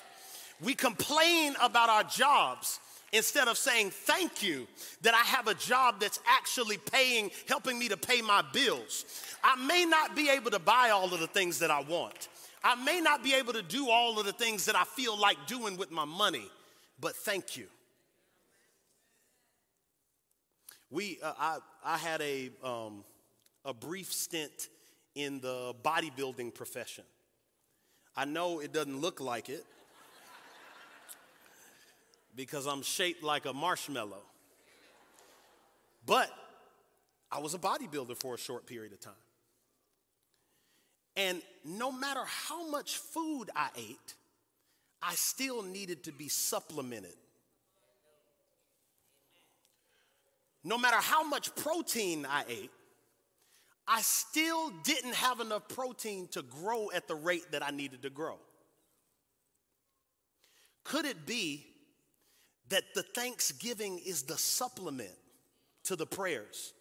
we 0.61 0.73
complain 0.73 1.55
about 1.61 1.89
our 1.89 2.03
jobs 2.03 2.79
instead 3.13 3.47
of 3.47 3.57
saying 3.57 3.91
thank 3.91 4.43
you 4.43 4.67
that 5.01 5.13
I 5.13 5.23
have 5.23 5.47
a 5.47 5.53
job 5.53 5.99
that's 5.99 6.19
actually 6.27 6.77
paying, 6.77 7.31
helping 7.47 7.79
me 7.79 7.87
to 7.89 7.97
pay 7.97 8.21
my 8.21 8.43
bills. 8.53 9.05
I 9.43 9.55
may 9.65 9.85
not 9.85 10.15
be 10.15 10.29
able 10.29 10.51
to 10.51 10.59
buy 10.59 10.89
all 10.89 11.13
of 11.13 11.19
the 11.19 11.27
things 11.27 11.59
that 11.59 11.71
I 11.71 11.81
want. 11.81 12.29
I 12.63 12.75
may 12.75 12.99
not 12.99 13.23
be 13.23 13.33
able 13.33 13.53
to 13.53 13.61
do 13.61 13.89
all 13.89 14.19
of 14.19 14.25
the 14.25 14.33
things 14.33 14.65
that 14.65 14.75
I 14.75 14.83
feel 14.83 15.17
like 15.19 15.37
doing 15.47 15.77
with 15.77 15.91
my 15.91 16.05
money, 16.05 16.49
but 16.99 17.15
thank 17.15 17.55
you. 17.55 17.67
We, 20.89 21.19
uh, 21.21 21.33
I, 21.37 21.57
I 21.83 21.97
had 21.97 22.21
a, 22.21 22.49
um, 22.63 23.03
a 23.63 23.73
brief 23.73 24.11
stint 24.11 24.69
in 25.13 25.39
the 25.41 25.73
bodybuilding 25.83 26.53
profession. 26.53 27.03
I 28.15 28.25
know 28.25 28.59
it 28.59 28.73
doesn't 28.73 28.99
look 28.99 29.19
like 29.19 29.49
it, 29.49 29.65
because 32.35 32.65
I'm 32.65 32.81
shaped 32.81 33.23
like 33.23 33.45
a 33.45 33.53
marshmallow. 33.53 34.21
But 36.05 36.29
I 37.31 37.39
was 37.39 37.53
a 37.53 37.59
bodybuilder 37.59 38.17
for 38.17 38.35
a 38.35 38.37
short 38.37 38.65
period 38.65 38.93
of 38.93 38.99
time. 38.99 39.13
And 41.17 41.41
no 41.63 41.91
matter 41.91 42.23
how 42.25 42.69
much 42.69 42.97
food 42.97 43.49
I 43.55 43.69
ate, 43.77 44.15
I 45.01 45.15
still 45.15 45.61
needed 45.61 46.03
to 46.03 46.11
be 46.11 46.27
supplemented. 46.27 47.15
No 50.63 50.77
matter 50.77 50.97
how 50.97 51.23
much 51.23 51.55
protein 51.55 52.25
I 52.27 52.43
ate, 52.49 52.71
I 53.87 54.01
still 54.01 54.71
didn't 54.83 55.13
have 55.13 55.39
enough 55.39 55.67
protein 55.69 56.27
to 56.29 56.41
grow 56.41 56.89
at 56.91 57.07
the 57.07 57.15
rate 57.15 57.51
that 57.51 57.63
I 57.63 57.69
needed 57.69 58.01
to 58.01 58.09
grow. 58.09 58.39
Could 60.83 61.05
it 61.05 61.25
be 61.25 61.65
that 62.69 62.83
the 62.93 63.03
thanksgiving 63.03 63.99
is 64.05 64.23
the 64.23 64.37
supplement 64.37 65.15
to 65.83 65.95
the 65.95 66.05
prayers? 66.05 66.73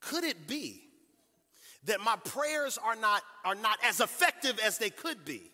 Could 0.00 0.24
it 0.24 0.46
be 0.46 0.82
that 1.84 2.00
my 2.00 2.16
prayers 2.16 2.78
are 2.78 2.96
not, 2.96 3.22
are 3.44 3.54
not 3.54 3.78
as 3.84 4.00
effective 4.00 4.58
as 4.64 4.78
they 4.78 4.90
could 4.90 5.24
be 5.24 5.50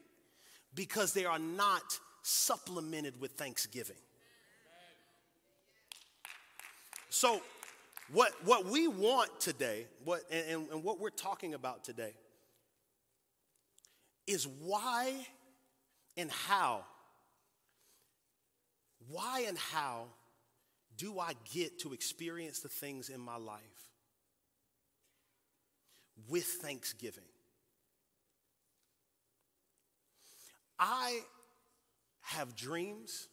because 0.75 1.13
they 1.13 1.25
are 1.25 1.39
not 1.39 1.99
supplemented 2.23 3.21
with 3.21 3.33
thanksgiving? 3.33 3.97
So, 7.09 7.41
What, 8.13 8.33
what 8.45 8.67
we 8.67 8.87
want 8.87 9.41
today, 9.41 9.89
what, 10.05 10.21
and, 10.31 10.69
and 10.71 10.85
what 10.85 11.01
we're 11.01 11.11
talking 11.11 11.55
about 11.55 11.83
today, 11.83 12.15
is 14.29 14.47
why 14.47 15.27
and 16.17 16.31
how, 16.31 16.85
why 19.11 19.45
and 19.47 19.57
how 19.57 20.07
do 20.97 21.19
I 21.19 21.33
get 21.53 21.81
to 21.81 21.93
experience 21.93 22.61
the 22.61 22.69
things 22.69 23.09
in 23.09 23.21
my 23.21 23.37
life 23.37 23.61
with 26.29 26.45
thanksgiving? 26.45 27.25
I 30.79 31.21
have 32.23 32.57
dreams, 32.57 33.29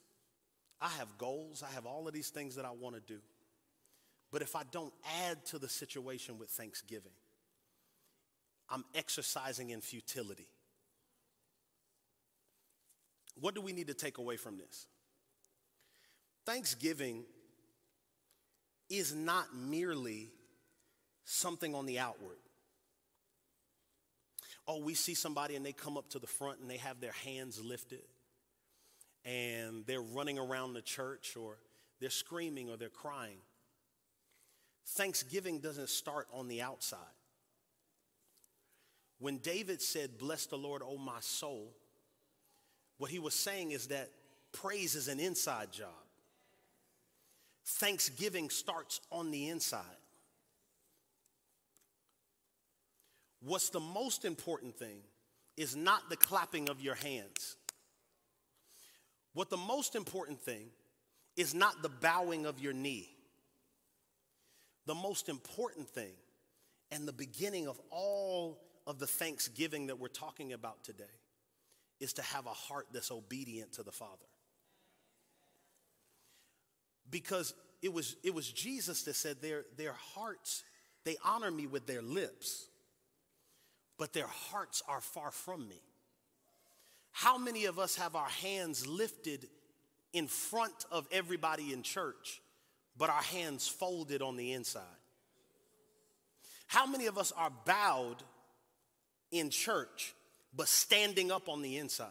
I 0.79 0.89
have 0.89 1.17
goals, 1.17 1.63
I 1.67 1.73
have 1.73 1.85
all 1.85 2.07
of 2.07 2.13
these 2.13 2.29
things 2.29 2.55
that 2.55 2.65
I 2.65 2.71
want 2.71 2.95
to 2.95 3.01
do. 3.01 3.19
But 4.31 4.41
if 4.41 4.55
I 4.55 4.63
don't 4.71 4.93
add 5.27 5.45
to 5.47 5.59
the 5.59 5.69
situation 5.69 6.37
with 6.37 6.49
thanksgiving, 6.49 7.11
I'm 8.69 8.83
exercising 8.95 9.69
in 9.69 9.81
futility. 9.81 10.47
What 13.39 13.55
do 13.55 13.61
we 13.61 13.73
need 13.73 13.87
to 13.87 13.93
take 13.93 14.17
away 14.17 14.37
from 14.37 14.57
this? 14.57 14.87
Thanksgiving 16.45 17.23
is 18.89 19.13
not 19.13 19.55
merely 19.55 20.29
something 21.25 21.73
on 21.73 21.85
the 21.85 21.99
outward. 21.99 22.37
Oh, 24.67 24.79
we 24.79 24.93
see 24.93 25.13
somebody 25.13 25.55
and 25.55 25.65
they 25.65 25.73
come 25.73 25.97
up 25.97 26.09
to 26.09 26.19
the 26.19 26.27
front 26.27 26.59
and 26.59 26.69
they 26.69 26.77
have 26.77 27.01
their 27.01 27.11
hands 27.11 27.63
lifted 27.63 28.03
and 29.25 29.85
they're 29.85 30.01
running 30.01 30.39
around 30.39 30.73
the 30.73 30.81
church 30.81 31.35
or 31.37 31.57
they're 31.99 32.09
screaming 32.09 32.69
or 32.69 32.77
they're 32.77 32.89
crying. 32.89 33.37
Thanksgiving 34.85 35.59
doesn't 35.59 35.89
start 35.89 36.27
on 36.33 36.47
the 36.47 36.61
outside. 36.61 36.99
When 39.19 39.37
David 39.37 39.81
said, 39.81 40.17
Bless 40.17 40.45
the 40.45 40.57
Lord, 40.57 40.81
O 40.83 40.97
my 40.97 41.19
soul, 41.21 41.73
what 42.97 43.09
he 43.09 43.19
was 43.19 43.33
saying 43.33 43.71
is 43.71 43.87
that 43.87 44.09
praise 44.51 44.95
is 44.95 45.07
an 45.07 45.19
inside 45.19 45.71
job. 45.71 45.89
Thanksgiving 47.65 48.49
starts 48.49 48.99
on 49.11 49.31
the 49.31 49.49
inside. 49.49 49.81
What's 53.41 53.69
the 53.69 53.79
most 53.79 54.25
important 54.25 54.75
thing 54.77 54.99
is 55.57 55.75
not 55.75 56.09
the 56.09 56.15
clapping 56.15 56.69
of 56.69 56.81
your 56.81 56.95
hands. 56.95 57.57
What 59.33 59.49
the 59.49 59.57
most 59.57 59.95
important 59.95 60.41
thing 60.41 60.67
is 61.35 61.53
not 61.53 61.81
the 61.81 61.89
bowing 61.89 62.45
of 62.45 62.59
your 62.59 62.73
knee. 62.73 63.09
The 64.85 64.95
most 64.95 65.29
important 65.29 65.89
thing 65.89 66.13
and 66.91 67.07
the 67.07 67.13
beginning 67.13 67.67
of 67.67 67.79
all 67.89 68.61
of 68.85 68.99
the 68.99 69.07
thanksgiving 69.07 69.87
that 69.87 69.99
we're 69.99 70.07
talking 70.07 70.53
about 70.53 70.83
today 70.83 71.03
is 71.99 72.13
to 72.13 72.21
have 72.21 72.45
a 72.45 72.49
heart 72.49 72.87
that's 72.91 73.11
obedient 73.11 73.73
to 73.73 73.83
the 73.83 73.91
Father. 73.91 74.25
Because 77.09 77.53
it 77.81 77.91
was, 77.91 78.15
it 78.23 78.33
was 78.33 78.51
Jesus 78.51 79.03
that 79.03 79.15
said, 79.15 79.41
their, 79.41 79.65
their 79.77 79.95
hearts, 80.15 80.63
they 81.03 81.17
honor 81.23 81.51
me 81.51 81.67
with 81.67 81.85
their 81.85 82.01
lips, 82.01 82.67
but 83.97 84.13
their 84.13 84.27
hearts 84.27 84.81
are 84.87 85.01
far 85.01 85.31
from 85.31 85.67
me. 85.67 85.81
How 87.11 87.37
many 87.37 87.65
of 87.65 87.77
us 87.77 87.95
have 87.97 88.15
our 88.15 88.29
hands 88.29 88.87
lifted 88.87 89.47
in 90.13 90.27
front 90.27 90.85
of 90.91 91.07
everybody 91.11 91.73
in 91.73 91.83
church, 91.83 92.41
but 92.97 93.09
our 93.09 93.21
hands 93.21 93.67
folded 93.67 94.21
on 94.21 94.37
the 94.37 94.53
inside? 94.53 94.81
How 96.67 96.87
many 96.87 97.05
of 97.05 97.17
us 97.17 97.31
are 97.33 97.51
bowed 97.65 98.23
in 99.31 99.49
church, 99.49 100.15
but 100.55 100.67
standing 100.67 101.31
up 101.31 101.49
on 101.49 101.61
the 101.61 101.77
inside? 101.77 102.07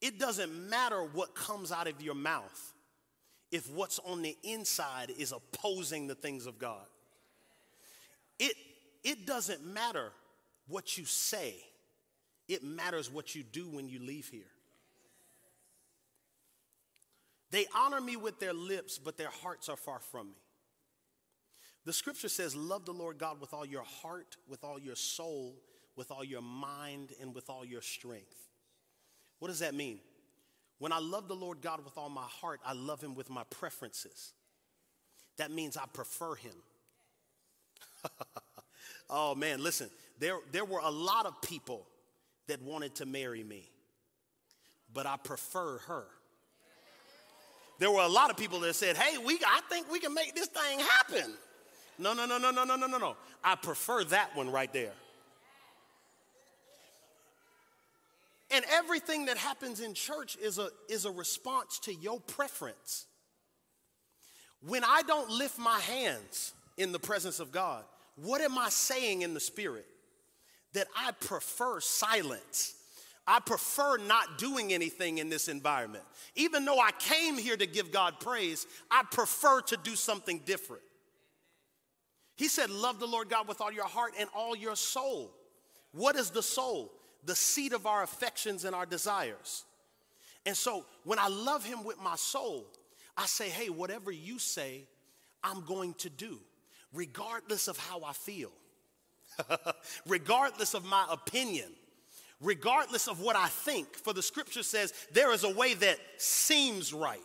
It 0.00 0.18
doesn't 0.18 0.70
matter 0.70 1.02
what 1.02 1.34
comes 1.34 1.70
out 1.70 1.86
of 1.86 2.00
your 2.00 2.14
mouth 2.14 2.72
if 3.52 3.70
what's 3.70 4.00
on 4.00 4.22
the 4.22 4.36
inside 4.42 5.12
is 5.16 5.30
opposing 5.30 6.06
the 6.06 6.14
things 6.14 6.46
of 6.46 6.58
God. 6.58 6.86
It, 8.38 8.56
it 9.04 9.26
doesn't 9.26 9.64
matter 9.64 10.10
what 10.66 10.96
you 10.96 11.04
say, 11.04 11.54
it 12.48 12.64
matters 12.64 13.10
what 13.12 13.34
you 13.34 13.42
do 13.42 13.68
when 13.68 13.88
you 13.88 14.00
leave 14.00 14.28
here. 14.28 14.50
They 17.50 17.66
honor 17.76 18.00
me 18.00 18.16
with 18.16 18.40
their 18.40 18.54
lips, 18.54 18.98
but 18.98 19.18
their 19.18 19.28
hearts 19.28 19.68
are 19.68 19.76
far 19.76 20.00
from 20.00 20.28
me. 20.28 20.38
The 21.84 21.92
scripture 21.92 22.30
says, 22.30 22.56
Love 22.56 22.86
the 22.86 22.92
Lord 22.92 23.18
God 23.18 23.40
with 23.40 23.52
all 23.52 23.66
your 23.66 23.82
heart, 23.82 24.36
with 24.48 24.64
all 24.64 24.78
your 24.78 24.96
soul, 24.96 25.56
with 25.94 26.10
all 26.10 26.24
your 26.24 26.40
mind, 26.40 27.12
and 27.20 27.34
with 27.34 27.50
all 27.50 27.64
your 27.64 27.82
strength. 27.82 28.36
What 29.38 29.48
does 29.48 29.58
that 29.58 29.74
mean? 29.74 29.98
When 30.82 30.90
I 30.90 30.98
love 30.98 31.28
the 31.28 31.36
Lord 31.36 31.60
God 31.62 31.84
with 31.84 31.96
all 31.96 32.08
my 32.08 32.26
heart, 32.26 32.58
I 32.66 32.72
love 32.72 33.00
him 33.00 33.14
with 33.14 33.30
my 33.30 33.44
preferences. 33.50 34.32
That 35.36 35.52
means 35.52 35.76
I 35.76 35.84
prefer 35.92 36.34
him. 36.34 36.54
oh 39.08 39.36
man, 39.36 39.62
listen, 39.62 39.88
there, 40.18 40.38
there 40.50 40.64
were 40.64 40.80
a 40.82 40.90
lot 40.90 41.26
of 41.26 41.40
people 41.40 41.86
that 42.48 42.60
wanted 42.62 42.96
to 42.96 43.06
marry 43.06 43.44
me, 43.44 43.70
but 44.92 45.06
I 45.06 45.18
prefer 45.18 45.78
her. 45.86 46.02
There 47.78 47.92
were 47.92 48.02
a 48.02 48.08
lot 48.08 48.30
of 48.30 48.36
people 48.36 48.58
that 48.58 48.74
said, 48.74 48.96
hey, 48.96 49.18
we, 49.18 49.38
I 49.46 49.60
think 49.70 49.88
we 49.88 50.00
can 50.00 50.12
make 50.12 50.34
this 50.34 50.48
thing 50.48 50.80
happen. 50.80 51.32
No, 51.96 52.12
no, 52.12 52.26
no, 52.26 52.38
no, 52.38 52.50
no, 52.50 52.64
no, 52.64 52.74
no, 52.74 52.88
no, 52.88 52.98
no. 52.98 53.16
I 53.44 53.54
prefer 53.54 54.02
that 54.02 54.34
one 54.34 54.50
right 54.50 54.72
there. 54.72 54.94
And 58.52 58.64
everything 58.70 59.26
that 59.26 59.38
happens 59.38 59.80
in 59.80 59.94
church 59.94 60.36
is 60.36 60.58
a, 60.58 60.68
is 60.88 61.06
a 61.06 61.10
response 61.10 61.78
to 61.80 61.94
your 61.94 62.20
preference. 62.20 63.06
When 64.60 64.84
I 64.84 65.02
don't 65.06 65.30
lift 65.30 65.58
my 65.58 65.78
hands 65.80 66.52
in 66.76 66.92
the 66.92 66.98
presence 66.98 67.40
of 67.40 67.50
God, 67.50 67.84
what 68.16 68.40
am 68.42 68.58
I 68.58 68.68
saying 68.68 69.22
in 69.22 69.32
the 69.32 69.40
spirit? 69.40 69.86
That 70.74 70.86
I 70.96 71.12
prefer 71.12 71.80
silence. 71.80 72.74
I 73.26 73.40
prefer 73.40 73.96
not 73.98 74.38
doing 74.38 74.72
anything 74.72 75.18
in 75.18 75.30
this 75.30 75.48
environment. 75.48 76.04
Even 76.34 76.64
though 76.64 76.78
I 76.78 76.90
came 76.98 77.38
here 77.38 77.56
to 77.56 77.66
give 77.66 77.90
God 77.90 78.20
praise, 78.20 78.66
I 78.90 79.02
prefer 79.10 79.62
to 79.62 79.76
do 79.78 79.94
something 79.94 80.40
different. 80.44 80.82
He 82.36 82.48
said, 82.48 82.70
Love 82.70 82.98
the 82.98 83.06
Lord 83.06 83.28
God 83.28 83.48
with 83.48 83.60
all 83.60 83.72
your 83.72 83.86
heart 83.86 84.12
and 84.18 84.28
all 84.34 84.56
your 84.56 84.76
soul. 84.76 85.32
What 85.92 86.16
is 86.16 86.30
the 86.30 86.42
soul? 86.42 86.92
The 87.24 87.36
seat 87.36 87.72
of 87.72 87.86
our 87.86 88.02
affections 88.02 88.64
and 88.64 88.74
our 88.74 88.86
desires. 88.86 89.64
And 90.44 90.56
so 90.56 90.84
when 91.04 91.18
I 91.18 91.28
love 91.28 91.64
Him 91.64 91.84
with 91.84 92.00
my 92.00 92.16
soul, 92.16 92.66
I 93.16 93.26
say, 93.26 93.48
Hey, 93.48 93.68
whatever 93.68 94.10
you 94.10 94.38
say, 94.38 94.84
I'm 95.44 95.64
going 95.64 95.94
to 95.94 96.10
do, 96.10 96.38
regardless 96.92 97.68
of 97.68 97.76
how 97.76 98.02
I 98.04 98.12
feel, 98.12 98.52
regardless 100.06 100.74
of 100.74 100.84
my 100.84 101.06
opinion, 101.10 101.70
regardless 102.40 103.08
of 103.08 103.20
what 103.20 103.36
I 103.36 103.48
think. 103.48 103.94
For 103.96 104.12
the 104.12 104.22
scripture 104.22 104.62
says, 104.62 104.92
There 105.12 105.32
is 105.32 105.44
a 105.44 105.50
way 105.50 105.74
that 105.74 105.98
seems 106.16 106.92
right 106.92 107.20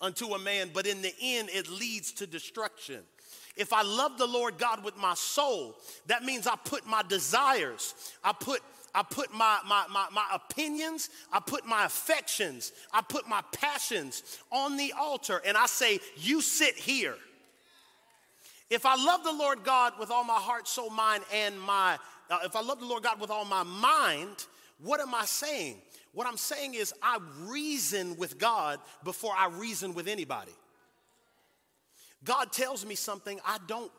unto 0.00 0.34
a 0.34 0.38
man, 0.38 0.70
but 0.72 0.86
in 0.86 1.02
the 1.02 1.14
end 1.20 1.48
it 1.52 1.68
leads 1.68 2.12
to 2.12 2.26
destruction. 2.26 3.00
If 3.56 3.72
I 3.72 3.82
love 3.82 4.18
the 4.18 4.26
Lord 4.26 4.58
God 4.58 4.84
with 4.84 4.96
my 4.98 5.14
soul, 5.14 5.76
that 6.06 6.24
means 6.24 6.46
I 6.46 6.56
put 6.56 6.86
my 6.86 7.02
desires, 7.02 7.94
I 8.22 8.32
put 8.32 8.60
I 8.94 9.02
put 9.02 9.32
my, 9.32 9.58
my, 9.66 9.84
my, 9.92 10.06
my, 10.12 10.26
opinions, 10.32 11.10
I 11.32 11.40
put 11.40 11.66
my 11.66 11.84
affections, 11.84 12.72
I 12.92 13.02
put 13.02 13.28
my 13.28 13.42
passions 13.52 14.22
on 14.50 14.76
the 14.76 14.92
altar, 14.98 15.42
and 15.44 15.56
I 15.56 15.66
say, 15.66 16.00
You 16.16 16.40
sit 16.40 16.74
here. 16.74 17.16
If 18.68 18.84
I 18.84 18.96
love 18.96 19.22
the 19.22 19.32
Lord 19.32 19.62
God 19.62 19.92
with 19.98 20.10
all 20.10 20.24
my 20.24 20.34
heart, 20.34 20.66
soul, 20.66 20.90
mind, 20.90 21.22
and 21.32 21.60
my, 21.60 21.98
uh, 22.30 22.38
if 22.44 22.56
I 22.56 22.62
love 22.62 22.80
the 22.80 22.86
Lord 22.86 23.02
God 23.02 23.20
with 23.20 23.30
all 23.30 23.44
my 23.44 23.62
mind, 23.62 24.46
what 24.82 25.00
am 25.00 25.14
I 25.14 25.24
saying? 25.24 25.76
What 26.12 26.26
I'm 26.26 26.36
saying 26.36 26.74
is, 26.74 26.92
I 27.02 27.18
reason 27.42 28.16
with 28.16 28.38
God 28.38 28.80
before 29.04 29.34
I 29.36 29.48
reason 29.48 29.94
with 29.94 30.08
anybody. 30.08 30.52
God 32.24 32.50
tells 32.52 32.84
me 32.84 32.94
something, 32.94 33.38
I 33.46 33.58
don't, 33.68 33.92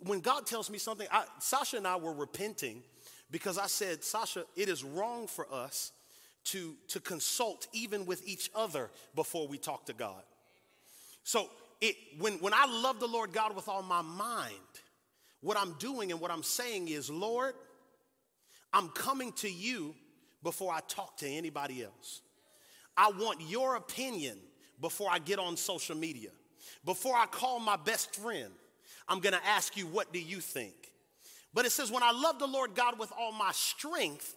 when 0.00 0.20
God 0.20 0.46
tells 0.46 0.68
me 0.68 0.78
something, 0.78 1.06
I, 1.10 1.24
Sasha 1.38 1.76
and 1.78 1.86
I 1.86 1.96
were 1.96 2.12
repenting 2.12 2.82
because 3.30 3.58
I 3.58 3.66
said, 3.66 4.04
Sasha, 4.04 4.44
it 4.56 4.68
is 4.68 4.84
wrong 4.84 5.26
for 5.26 5.46
us 5.52 5.92
to, 6.44 6.74
to 6.88 7.00
consult 7.00 7.66
even 7.72 8.06
with 8.06 8.26
each 8.26 8.50
other 8.54 8.90
before 9.14 9.48
we 9.48 9.58
talk 9.58 9.86
to 9.86 9.92
God. 9.92 10.22
So 11.24 11.48
it, 11.80 11.96
when, 12.18 12.34
when 12.34 12.52
I 12.52 12.66
love 12.66 13.00
the 13.00 13.08
Lord 13.08 13.32
God 13.32 13.56
with 13.56 13.68
all 13.68 13.82
my 13.82 14.02
mind, 14.02 14.54
what 15.40 15.58
I'm 15.58 15.74
doing 15.78 16.12
and 16.12 16.20
what 16.20 16.30
I'm 16.30 16.42
saying 16.42 16.88
is, 16.88 17.10
Lord, 17.10 17.54
I'm 18.72 18.88
coming 18.88 19.32
to 19.32 19.50
you 19.50 19.94
before 20.42 20.72
I 20.72 20.80
talk 20.88 21.16
to 21.18 21.28
anybody 21.28 21.82
else. 21.82 22.20
I 22.96 23.10
want 23.10 23.40
your 23.40 23.76
opinion 23.76 24.38
before 24.80 25.08
I 25.10 25.18
get 25.18 25.38
on 25.38 25.56
social 25.56 25.96
media. 25.96 26.30
Before 26.84 27.16
I 27.16 27.26
call 27.26 27.60
my 27.60 27.76
best 27.76 28.14
friend, 28.16 28.50
I'm 29.08 29.20
gonna 29.20 29.40
ask 29.46 29.76
you, 29.76 29.86
what 29.86 30.12
do 30.12 30.20
you 30.20 30.40
think? 30.40 30.74
But 31.54 31.64
it 31.64 31.70
says, 31.70 31.90
when 31.90 32.02
I 32.02 32.10
love 32.10 32.38
the 32.40 32.46
Lord 32.46 32.74
God 32.74 32.98
with 32.98 33.12
all 33.18 33.32
my 33.32 33.52
strength, 33.52 34.34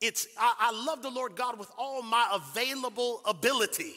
it's 0.00 0.26
I, 0.38 0.54
I 0.58 0.84
love 0.84 1.00
the 1.00 1.10
Lord 1.10 1.36
God 1.36 1.58
with 1.58 1.70
all 1.78 2.02
my 2.02 2.28
available 2.34 3.22
ability. 3.24 3.94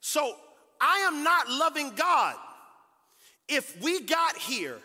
So 0.00 0.34
I 0.80 0.98
am 1.06 1.22
not 1.22 1.48
loving 1.48 1.92
God 1.94 2.34
if 3.48 3.80
we 3.80 4.00
got 4.00 4.36
here 4.36 4.78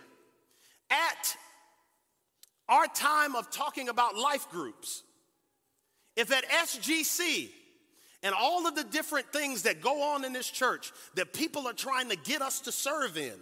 at 0.91 1.35
our 2.69 2.85
time 2.87 3.35
of 3.35 3.49
talking 3.49 3.89
about 3.89 4.15
life 4.15 4.49
groups, 4.49 5.03
if 6.15 6.31
at 6.31 6.47
SGC 6.49 7.49
and 8.23 8.35
all 8.37 8.67
of 8.67 8.75
the 8.75 8.83
different 8.83 9.31
things 9.31 9.63
that 9.63 9.81
go 9.81 10.13
on 10.13 10.25
in 10.25 10.33
this 10.33 10.49
church 10.49 10.91
that 11.15 11.33
people 11.33 11.67
are 11.67 11.73
trying 11.73 12.09
to 12.09 12.15
get 12.15 12.41
us 12.41 12.61
to 12.61 12.71
serve 12.71 13.17
in, 13.17 13.33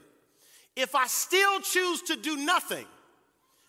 if 0.75 0.95
I 0.95 1.07
still 1.07 1.59
choose 1.61 2.01
to 2.03 2.15
do 2.15 2.37
nothing, 2.37 2.85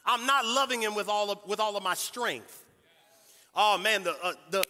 I'm 0.06 0.24
not 0.26 0.46
loving 0.46 0.82
him 0.82 0.94
with 0.94 1.08
all 1.08 1.30
of, 1.30 1.38
with 1.46 1.60
all 1.60 1.76
of 1.76 1.82
my 1.82 1.94
strength. 1.94 2.64
Oh 3.54 3.78
man, 3.78 4.04
the, 4.04 4.16
uh, 4.22 4.32
the, 4.50 4.64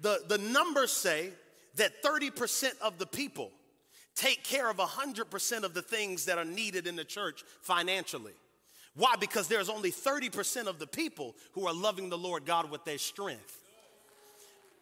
the, 0.00 0.22
the 0.28 0.38
numbers 0.38 0.92
say 0.92 1.30
that 1.76 2.02
30% 2.02 2.72
of 2.82 2.98
the 2.98 3.06
people 3.06 3.50
take 4.14 4.44
care 4.44 4.68
of 4.68 4.76
100% 4.76 5.62
of 5.62 5.74
the 5.74 5.82
things 5.82 6.26
that 6.26 6.36
are 6.36 6.44
needed 6.44 6.86
in 6.86 6.96
the 6.96 7.04
church 7.04 7.42
financially. 7.62 8.32
Why? 8.94 9.14
Because 9.18 9.48
there's 9.48 9.68
only 9.68 9.90
30% 9.92 10.66
of 10.66 10.78
the 10.78 10.86
people 10.86 11.34
who 11.52 11.66
are 11.66 11.72
loving 11.72 12.10
the 12.10 12.18
Lord 12.18 12.44
God 12.44 12.70
with 12.70 12.84
their 12.84 12.98
strength. 12.98 13.58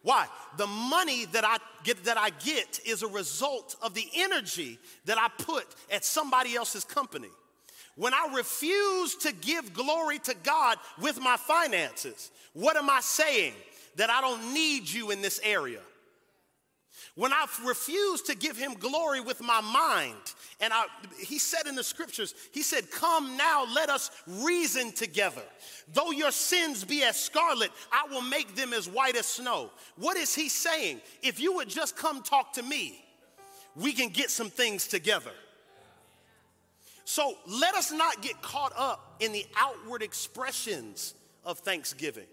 Why? 0.01 0.27
The 0.57 0.67
money 0.67 1.25
that 1.25 1.45
I 1.45 1.57
get 1.83 2.03
that 2.05 2.17
I 2.17 2.29
get 2.29 2.79
is 2.85 3.03
a 3.03 3.07
result 3.07 3.75
of 3.81 3.93
the 3.93 4.05
energy 4.15 4.79
that 5.05 5.17
I 5.17 5.27
put 5.43 5.65
at 5.91 6.05
somebody 6.05 6.55
else's 6.55 6.85
company. 6.85 7.29
When 7.99 8.13
I 8.13 8.33
refuse 8.33 9.13
to 9.15 9.33
give 9.33 9.73
glory 9.73 10.19
to 10.19 10.33
God 10.41 10.77
with 11.01 11.19
my 11.19 11.35
finances, 11.35 12.31
what 12.53 12.77
am 12.77 12.89
I 12.89 13.01
saying? 13.01 13.51
That 13.97 14.09
I 14.09 14.21
don't 14.21 14.53
need 14.53 14.89
you 14.89 15.11
in 15.11 15.21
this 15.21 15.41
area. 15.43 15.81
When 17.15 17.33
I 17.33 17.45
refuse 17.65 18.21
to 18.21 18.37
give 18.37 18.55
him 18.55 18.75
glory 18.75 19.19
with 19.19 19.41
my 19.41 19.59
mind, 19.59 20.15
and 20.61 20.71
I, 20.71 20.85
he 21.19 21.39
said 21.39 21.67
in 21.67 21.75
the 21.75 21.83
scriptures, 21.83 22.33
he 22.53 22.61
said, 22.61 22.89
Come 22.89 23.35
now, 23.35 23.65
let 23.75 23.89
us 23.89 24.11
reason 24.25 24.93
together. 24.93 25.43
Though 25.93 26.11
your 26.11 26.31
sins 26.31 26.85
be 26.85 27.03
as 27.03 27.21
scarlet, 27.21 27.71
I 27.91 28.07
will 28.09 28.21
make 28.21 28.55
them 28.55 28.71
as 28.71 28.87
white 28.87 29.17
as 29.17 29.25
snow. 29.25 29.71
What 29.97 30.15
is 30.15 30.33
he 30.33 30.47
saying? 30.47 31.01
If 31.21 31.41
you 31.41 31.53
would 31.55 31.67
just 31.67 31.97
come 31.97 32.23
talk 32.23 32.53
to 32.53 32.63
me, 32.63 33.03
we 33.75 33.91
can 33.91 34.07
get 34.07 34.29
some 34.29 34.49
things 34.49 34.87
together. 34.87 35.31
So 37.09 37.33
let 37.47 37.73
us 37.73 37.91
not 37.91 38.21
get 38.21 38.39
caught 38.43 38.71
up 38.77 39.15
in 39.19 39.31
the 39.31 39.43
outward 39.57 40.03
expressions 40.03 41.15
of 41.43 41.57
thanksgiving. 41.57 42.27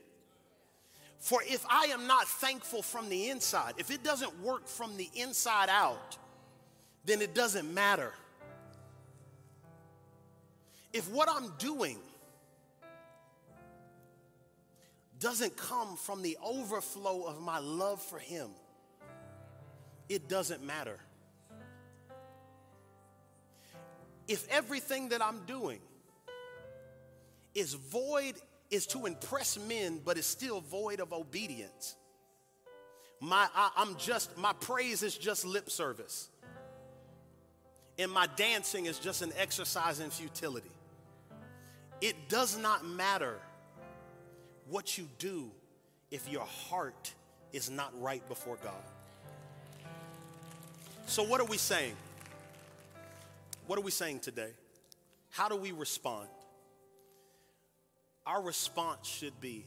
For 1.19 1.41
if 1.47 1.65
I 1.71 1.87
am 1.87 2.07
not 2.07 2.29
thankful 2.29 2.83
from 2.83 3.09
the 3.09 3.31
inside, 3.31 3.73
if 3.79 3.91
it 3.91 4.05
doesn't 4.05 4.39
work 4.43 4.69
from 4.69 4.99
the 4.99 5.09
inside 5.15 5.71
out, 5.71 6.19
then 7.07 7.23
it 7.23 7.35
doesn't 7.35 7.73
matter. 7.73 8.13
If 10.93 11.11
what 11.11 11.31
I'm 11.31 11.55
doing 11.57 11.97
doesn't 15.19 15.57
come 15.57 15.97
from 15.97 16.21
the 16.21 16.37
overflow 16.45 17.25
of 17.25 17.41
my 17.41 17.61
love 17.61 18.03
for 18.03 18.19
Him, 18.19 18.51
it 20.11 20.29
doesn't 20.29 20.63
matter. 20.63 20.99
If 24.29 24.49
everything 24.49 25.11
that 25.11 25.23
I'm 25.23 25.45
doing 25.47 25.81
is 27.55 27.75
void, 27.75 28.35
is 28.71 28.87
to 28.89 29.07
impress 29.07 29.59
men, 29.59 30.01
but 30.05 30.19
is 30.19 30.27
still 30.27 30.61
void 30.61 31.01
of 31.01 31.13
obedience, 31.13 31.97
my, 33.21 33.49
I, 33.55 33.71
I'm 33.77 33.97
just, 33.97 34.37
my 34.37 34.53
praise 34.61 35.03
is 35.03 35.17
just 35.17 35.45
lip 35.45 35.71
service. 35.71 36.29
And 37.99 38.13
my 38.13 38.27
dancing 38.37 38.87
is 38.87 38.99
just 38.99 39.23
an 39.23 39.33
exercise 39.39 40.01
in 40.01 40.11
futility. 40.11 40.71
It 42.03 42.29
does 42.29 42.59
not 42.59 42.85
matter 42.85 43.39
what 44.69 44.99
you 44.99 45.09
do 45.19 45.51
if 46.11 46.29
your 46.29 46.45
heart 46.45 47.15
is 47.53 47.71
not 47.71 47.91
right 48.01 48.27
before 48.29 48.59
God. 48.63 48.75
So, 51.07 51.23
what 51.23 51.41
are 51.41 51.47
we 51.47 51.57
saying? 51.57 51.97
What 53.67 53.79
are 53.79 53.83
we 53.83 53.91
saying 53.91 54.21
today? 54.21 54.51
How 55.31 55.49
do 55.49 55.57
we 55.57 55.73
respond? 55.73 56.29
Our 58.25 58.43
response 58.43 59.07
should 59.07 59.41
be 59.41 59.67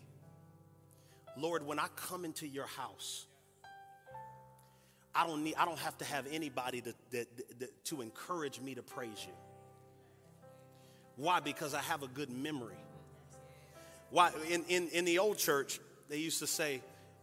Lord, 1.38 1.66
when 1.66 1.80
I 1.80 1.88
come 1.96 2.26
into 2.26 2.48
your 2.48 2.66
house, 2.66 3.26
I 5.16 5.26
don't 5.26 5.44
need 5.44 5.56
I 5.56 5.66
don't 5.66 5.80
have 5.80 5.98
to 6.00 6.06
have 6.06 6.28
anybody 6.32 6.82
to, 6.82 6.94
that, 7.12 7.28
that, 7.60 7.86
to 7.86 8.02
encourage 8.02 8.60
me 8.60 8.76
to 8.76 8.82
praise 8.82 9.26
you. 9.26 9.34
Why? 11.16 11.40
Because 11.40 11.74
I 11.74 11.82
have 11.82 12.04
a 12.04 12.08
good 12.08 12.30
memory. 12.30 12.78
Why 14.10 14.32
in, 14.50 14.64
in, 14.68 14.88
in 14.90 15.06
the 15.06 15.20
old 15.20 15.38
church, 15.38 15.80
they 16.10 16.18
used 16.18 16.40
to 16.40 16.48
say, 16.48 16.82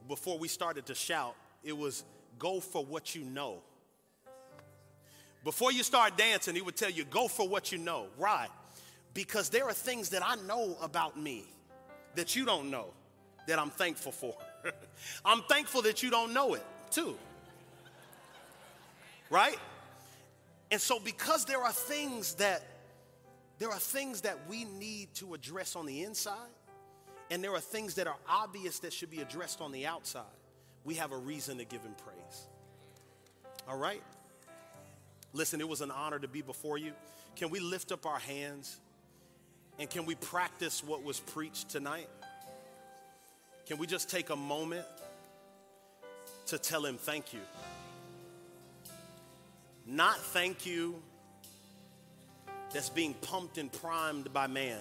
before 0.09 0.39
we 0.39 0.49
started 0.49 0.87
to 0.87 0.95
shout, 0.95 1.35
it 1.65 1.77
was 1.77 2.05
go 2.39 2.61
for 2.61 2.85
what 2.85 3.15
you 3.15 3.25
know. 3.25 3.59
Before 5.46 5.70
you 5.70 5.85
start 5.85 6.18
dancing, 6.18 6.56
he 6.56 6.61
would 6.61 6.74
tell 6.74 6.90
you, 6.90 7.04
go 7.04 7.28
for 7.28 7.48
what 7.48 7.70
you 7.70 7.78
know. 7.78 8.09
Right. 8.18 8.48
Because 9.14 9.48
there 9.48 9.64
are 9.66 9.72
things 9.72 10.09
that 10.09 10.20
I 10.26 10.35
know 10.44 10.76
about 10.82 11.16
me 11.16 11.44
that 12.16 12.35
you 12.35 12.44
don't 12.44 12.68
know 12.68 12.88
that 13.46 13.56
I'm 13.56 13.70
thankful 13.70 14.11
for. 14.11 14.35
I'm 15.24 15.42
thankful 15.42 15.82
that 15.82 16.02
you 16.02 16.11
don't 16.11 16.35
know 16.35 16.54
it 16.54 16.64
too. 16.90 17.16
Right? 19.30 19.56
And 20.72 20.80
so 20.80 20.98
because 20.98 21.44
there 21.44 21.62
are 21.62 21.72
things 21.72 22.35
that 22.35 22.64
there 23.61 23.70
are 23.70 23.78
things 23.78 24.22
that 24.22 24.48
we 24.48 24.64
need 24.64 25.14
to 25.14 25.32
address 25.32 25.76
on 25.76 25.87
the 25.87 26.02
inside 26.02 26.35
and 27.30 27.42
there 27.42 27.52
are 27.52 27.61
things 27.61 27.94
that 27.94 28.09
are 28.09 28.18
obvious 28.28 28.80
that 28.80 28.92
should 28.92 29.12
be 29.12 29.20
addressed 29.20 29.61
on 29.61 29.70
the 29.70 29.87
outside. 29.87 30.24
We 30.82 30.94
have 30.96 31.12
a 31.12 31.16
reason 31.16 31.59
to 31.59 31.64
give 31.64 31.82
him 31.82 31.94
praise. 32.04 32.48
All 33.68 33.78
right? 33.78 34.02
Listen, 35.37 35.61
it 35.61 35.68
was 35.68 35.83
an 35.83 35.90
honor 35.90 36.18
to 36.18 36.29
be 36.29 36.40
before 36.40 36.79
you. 36.79 36.92
Can 37.37 37.51
we 37.51 37.61
lift 37.61 37.92
up 37.92 38.07
our 38.07 38.18
hands 38.18 38.79
and 39.79 39.90
can 39.90 40.07
we 40.07 40.14
practice 40.14 40.83
what 40.83 41.03
was 41.05 41.20
preached 41.20 41.68
tonight? 41.68 42.09
Can 43.66 43.77
we 43.77 43.87
just 43.87 44.09
take 44.09 44.31
a 44.31 44.37
moment 44.37 44.87
to 46.46 46.57
tell 46.57 46.87
him 46.87 46.96
thank 46.96 47.35
you? 47.35 47.40
Not 49.87 50.16
thank 50.16 50.64
you 50.64 51.03
that's 52.72 52.88
being 52.88 53.12
pumped 53.12 53.59
and 53.59 53.70
primed 53.70 54.33
by 54.33 54.46
man, 54.46 54.81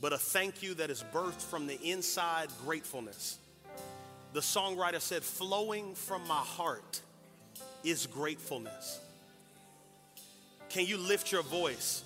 but 0.00 0.12
a 0.12 0.18
thank 0.18 0.62
you 0.62 0.74
that 0.74 0.88
is 0.88 1.04
birthed 1.12 1.42
from 1.42 1.66
the 1.66 1.80
inside 1.82 2.48
gratefulness. 2.64 3.38
The 4.34 4.40
songwriter 4.40 5.00
said, 5.00 5.24
flowing 5.24 5.96
from 5.96 6.28
my 6.28 6.36
heart 6.36 7.00
is 7.84 8.06
gratefulness. 8.06 9.00
Can 10.68 10.86
you 10.86 10.98
lift 10.98 11.32
your 11.32 11.42
voice? 11.42 12.02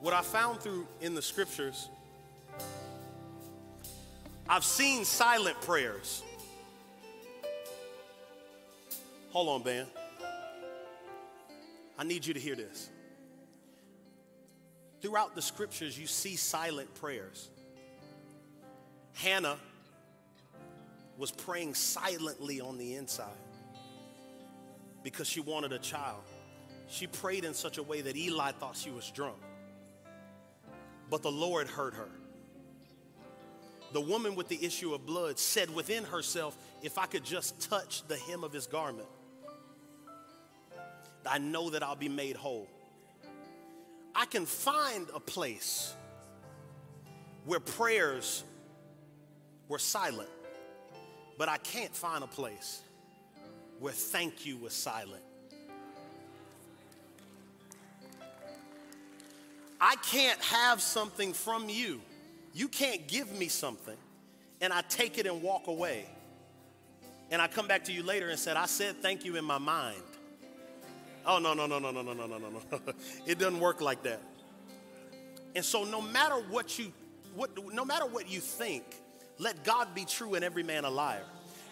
What 0.00 0.12
I 0.12 0.20
found 0.20 0.60
through 0.60 0.86
in 1.00 1.14
the 1.14 1.22
scriptures, 1.22 1.88
I've 4.48 4.64
seen 4.64 5.04
silent 5.04 5.60
prayers. 5.62 6.22
Hold 9.30 9.48
on, 9.48 9.62
Ben. 9.62 9.86
I 11.98 12.04
need 12.04 12.26
you 12.26 12.34
to 12.34 12.40
hear 12.40 12.54
this. 12.54 12.90
Throughout 15.04 15.34
the 15.34 15.42
scriptures, 15.42 15.98
you 15.98 16.06
see 16.06 16.34
silent 16.34 16.94
prayers. 16.94 17.50
Hannah 19.12 19.58
was 21.18 21.30
praying 21.30 21.74
silently 21.74 22.58
on 22.62 22.78
the 22.78 22.94
inside 22.94 23.36
because 25.02 25.28
she 25.28 25.40
wanted 25.40 25.74
a 25.74 25.78
child. 25.78 26.22
She 26.88 27.06
prayed 27.06 27.44
in 27.44 27.52
such 27.52 27.76
a 27.76 27.82
way 27.82 28.00
that 28.00 28.16
Eli 28.16 28.52
thought 28.52 28.78
she 28.78 28.90
was 28.90 29.10
drunk. 29.10 29.36
But 31.10 31.22
the 31.22 31.30
Lord 31.30 31.68
heard 31.68 31.92
her. 31.92 32.08
The 33.92 34.00
woman 34.00 34.34
with 34.34 34.48
the 34.48 34.64
issue 34.64 34.94
of 34.94 35.04
blood 35.04 35.38
said 35.38 35.68
within 35.68 36.04
herself, 36.04 36.56
If 36.80 36.96
I 36.96 37.04
could 37.04 37.26
just 37.26 37.60
touch 37.60 38.08
the 38.08 38.16
hem 38.16 38.42
of 38.42 38.54
his 38.54 38.66
garment, 38.66 39.08
I 41.30 41.36
know 41.36 41.68
that 41.68 41.82
I'll 41.82 41.94
be 41.94 42.08
made 42.08 42.36
whole. 42.36 42.70
I 44.14 44.26
can 44.26 44.46
find 44.46 45.06
a 45.14 45.20
place 45.20 45.94
where 47.44 47.60
prayers 47.60 48.44
were 49.68 49.78
silent, 49.78 50.30
but 51.36 51.48
I 51.48 51.58
can't 51.58 51.94
find 51.94 52.22
a 52.22 52.28
place 52.28 52.82
where 53.80 53.92
thank 53.92 54.46
you 54.46 54.56
was 54.56 54.72
silent. 54.72 55.22
I 59.80 59.96
can't 59.96 60.40
have 60.40 60.80
something 60.80 61.32
from 61.32 61.68
you. 61.68 62.00
You 62.54 62.68
can't 62.68 63.06
give 63.06 63.32
me 63.32 63.48
something 63.48 63.96
and 64.60 64.72
I 64.72 64.80
take 64.82 65.18
it 65.18 65.26
and 65.26 65.42
walk 65.42 65.66
away. 65.66 66.06
And 67.30 67.42
I 67.42 67.48
come 67.48 67.66
back 67.66 67.84
to 67.84 67.92
you 67.92 68.02
later 68.02 68.30
and 68.30 68.38
said, 68.38 68.56
I 68.56 68.66
said 68.66 68.96
thank 69.02 69.24
you 69.24 69.36
in 69.36 69.44
my 69.44 69.58
mind. 69.58 70.00
Oh, 71.26 71.38
no, 71.38 71.54
no, 71.54 71.66
no, 71.66 71.78
no, 71.78 71.90
no, 71.90 72.02
no, 72.02 72.12
no, 72.12 72.26
no, 72.26 72.38
no, 72.38 72.48
no. 72.48 72.78
it 73.26 73.38
doesn't 73.38 73.60
work 73.60 73.80
like 73.80 74.02
that. 74.02 74.20
And 75.54 75.64
so 75.64 75.84
no 75.84 76.00
matter 76.00 76.34
what 76.50 76.78
you 76.78 76.92
what 77.34 77.50
no 77.72 77.84
matter 77.84 78.06
what 78.06 78.30
you 78.30 78.40
think, 78.40 78.84
let 79.38 79.64
God 79.64 79.94
be 79.94 80.04
true 80.04 80.34
and 80.34 80.44
every 80.44 80.62
man 80.62 80.84
a 80.84 80.90
liar. 80.90 81.24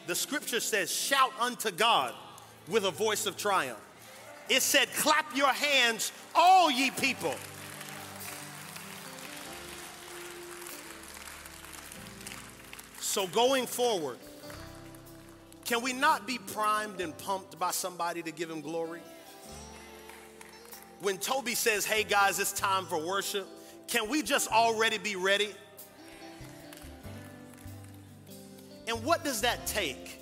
The 0.07 0.15
scripture 0.15 0.61
says, 0.61 0.91
shout 0.91 1.33
unto 1.41 1.71
God 1.71 2.15
with 2.69 2.85
a 2.85 2.91
voice 2.91 3.27
of 3.27 3.37
triumph. 3.37 3.79
It 4.49 4.63
said, 4.63 4.89
clap 4.97 5.37
your 5.37 5.49
hands, 5.49 6.13
all 6.35 6.71
ye 6.71 6.91
people. 6.91 7.35
So 12.99 13.29
going 13.29 13.67
forward, 13.67 14.19
can 15.65 15.83
we 15.83 15.93
not 15.93 16.27
be 16.27 16.39
primed 16.39 17.01
and 17.01 17.17
pumped 17.19 17.59
by 17.59 17.71
somebody 17.71 18.23
to 18.23 18.33
give 18.33 18.51
him 18.51 18.61
glory? 18.61 19.01
When 21.03 21.19
Toby 21.19 21.57
says, 21.57 21.85
hey 21.85 22.05
guys, 22.05 22.39
it's 22.39 22.53
time 22.53 22.87
for 22.87 22.97
worship, 22.97 23.49
can 23.89 24.09
we 24.09 24.23
just 24.23 24.49
already 24.53 24.99
be 24.99 25.17
ready? 25.17 25.53
And 28.87 29.05
what 29.05 29.25
does 29.25 29.41
that 29.41 29.67
take? 29.67 30.21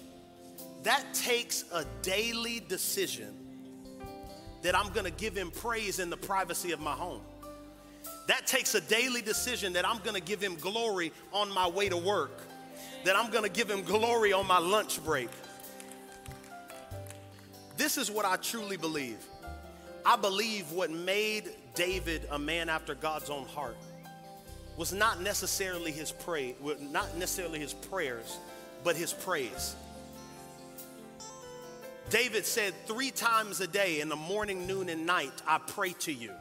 That 0.83 1.05
takes 1.13 1.65
a 1.71 1.85
daily 2.01 2.61
decision 2.67 3.37
that 4.63 4.75
I'm 4.75 4.91
gonna 4.95 5.11
give 5.11 5.37
him 5.37 5.51
praise 5.51 5.99
in 5.99 6.09
the 6.09 6.17
privacy 6.17 6.73
of 6.73 6.81
my 6.81 6.93
home. 6.93 7.21
That 8.27 8.47
takes 8.47 8.75
a 8.75 8.81
daily 8.81 9.21
decision 9.21 9.75
that 9.75 9.87
I'm 9.87 9.99
gonna 9.99 10.19
give 10.19 10.41
him 10.41 10.55
glory 10.55 11.13
on 11.35 11.53
my 11.53 11.69
way 11.69 11.91
to 11.91 11.97
work, 11.99 12.41
that 13.05 13.17
I'm 13.17 13.31
gonna 13.31 13.51
give 13.51 13.71
him 13.71 13.83
glory 13.83 14.33
on 14.33 14.47
my 14.47 14.59
lunch 14.59 15.05
break. 15.05 15.29
This 17.77 17.99
is 17.99 18.11
what 18.11 18.25
I 18.25 18.37
truly 18.37 18.79
believe. 18.79 19.19
I 20.05 20.17
believe 20.17 20.71
what 20.73 20.91
made 20.91 21.51
David 21.75 22.27
a 22.31 22.39
man 22.39 22.69
after 22.69 22.95
God's 22.95 23.31
own 23.31 23.47
heart 23.47 23.77
was 24.77 24.93
not 24.93 25.21
necessarily 25.21 25.93
his 25.93 26.11
pray, 26.11 26.55
not 26.81 27.17
necessarily 27.17 27.59
his 27.59 27.75
prayers, 27.75 28.39
but 28.83 28.97
his 28.97 29.13
praise. 29.13 29.77
David 32.09 32.45
said, 32.45 32.75
Three 32.87 33.11
times 33.11 33.61
a 33.61 33.67
day, 33.67 34.01
in 34.01 34.09
the 34.09 34.17
morning, 34.17 34.67
noon, 34.67 34.89
and 34.89 35.07
night, 35.07 35.43
I 35.47 35.59
pray 35.59 35.93
to 36.01 36.13
you. 36.13 36.33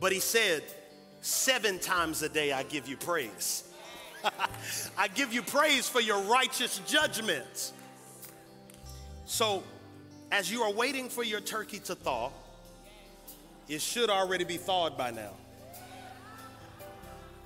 But 0.00 0.12
he 0.12 0.20
said, 0.20 0.62
Seven 1.20 1.78
times 1.78 2.22
a 2.22 2.28
day, 2.28 2.52
I 2.52 2.62
give 2.62 2.88
you 2.88 2.96
praise. 2.96 3.64
I 4.98 5.08
give 5.08 5.32
you 5.32 5.42
praise 5.42 5.88
for 5.88 6.00
your 6.00 6.22
righteous 6.22 6.80
judgments. 6.86 7.72
So, 9.26 9.62
as 10.30 10.50
you 10.50 10.62
are 10.62 10.72
waiting 10.72 11.08
for 11.08 11.24
your 11.24 11.40
turkey 11.40 11.78
to 11.80 11.94
thaw, 11.94 12.30
it 13.68 13.80
should 13.80 14.10
already 14.10 14.44
be 14.44 14.56
thawed 14.56 14.96
by 14.96 15.10
now. 15.10 15.30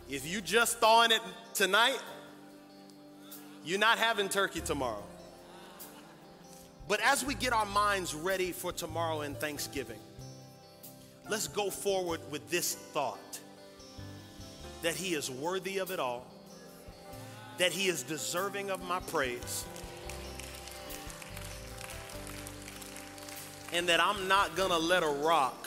If 0.09 0.27
you 0.27 0.41
just 0.41 0.79
thawing 0.79 1.11
it 1.13 1.23
tonight, 1.55 1.99
you're 3.65 3.79
not 3.79 3.99
having 3.99 4.29
turkey 4.29 4.61
tomorrow. 4.61 5.03
But 6.87 7.01
as 7.01 7.25
we 7.25 7.35
get 7.35 7.55
our 7.55 7.65
minds 7.65 8.15
ready 8.15 8.53
for 8.53 8.71
tomorrow 8.73 9.23
and 9.23 9.37
Thanksgiving, 9.39 10.01
let's 11.31 11.49
go 11.49 11.71
forward 11.71 12.21
with 12.31 12.51
this 12.51 12.75
thought 12.75 13.41
that 14.83 14.95
He 14.95 15.15
is 15.15 15.31
worthy 15.31 15.79
of 15.79 15.91
it 15.91 15.99
all, 15.99 16.27
that 17.57 17.73
He 17.73 17.89
is 17.89 18.03
deserving 18.03 18.71
of 18.71 18.87
my 18.87 19.01
praise, 19.01 19.65
and 23.75 23.89
that 23.89 24.01
I'm 24.01 24.29
not 24.29 24.55
gonna 24.55 24.79
let 24.79 25.03
a 25.03 25.09
rock 25.09 25.67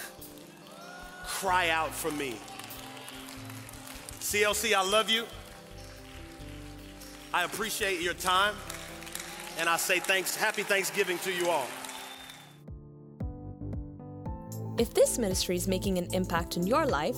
cry 1.26 1.70
out 1.70 1.94
for 1.94 2.10
me. 2.10 2.36
CLC, 4.22 4.74
I 4.74 4.82
love 4.82 5.10
you. 5.10 5.26
I 7.34 7.44
appreciate 7.44 8.02
your 8.02 8.14
time. 8.14 8.56
And 9.60 9.68
I 9.68 9.76
say 9.78 10.00
thanks, 10.00 10.36
happy 10.36 10.64
Thanksgiving 10.64 11.18
to 11.20 11.34
you 11.34 11.50
all. 11.50 11.68
If 14.80 14.94
this 14.94 15.18
ministry 15.18 15.56
is 15.56 15.68
making 15.68 15.98
an 15.98 16.08
impact 16.14 16.56
in 16.56 16.66
your 16.66 16.86
life, 16.86 17.18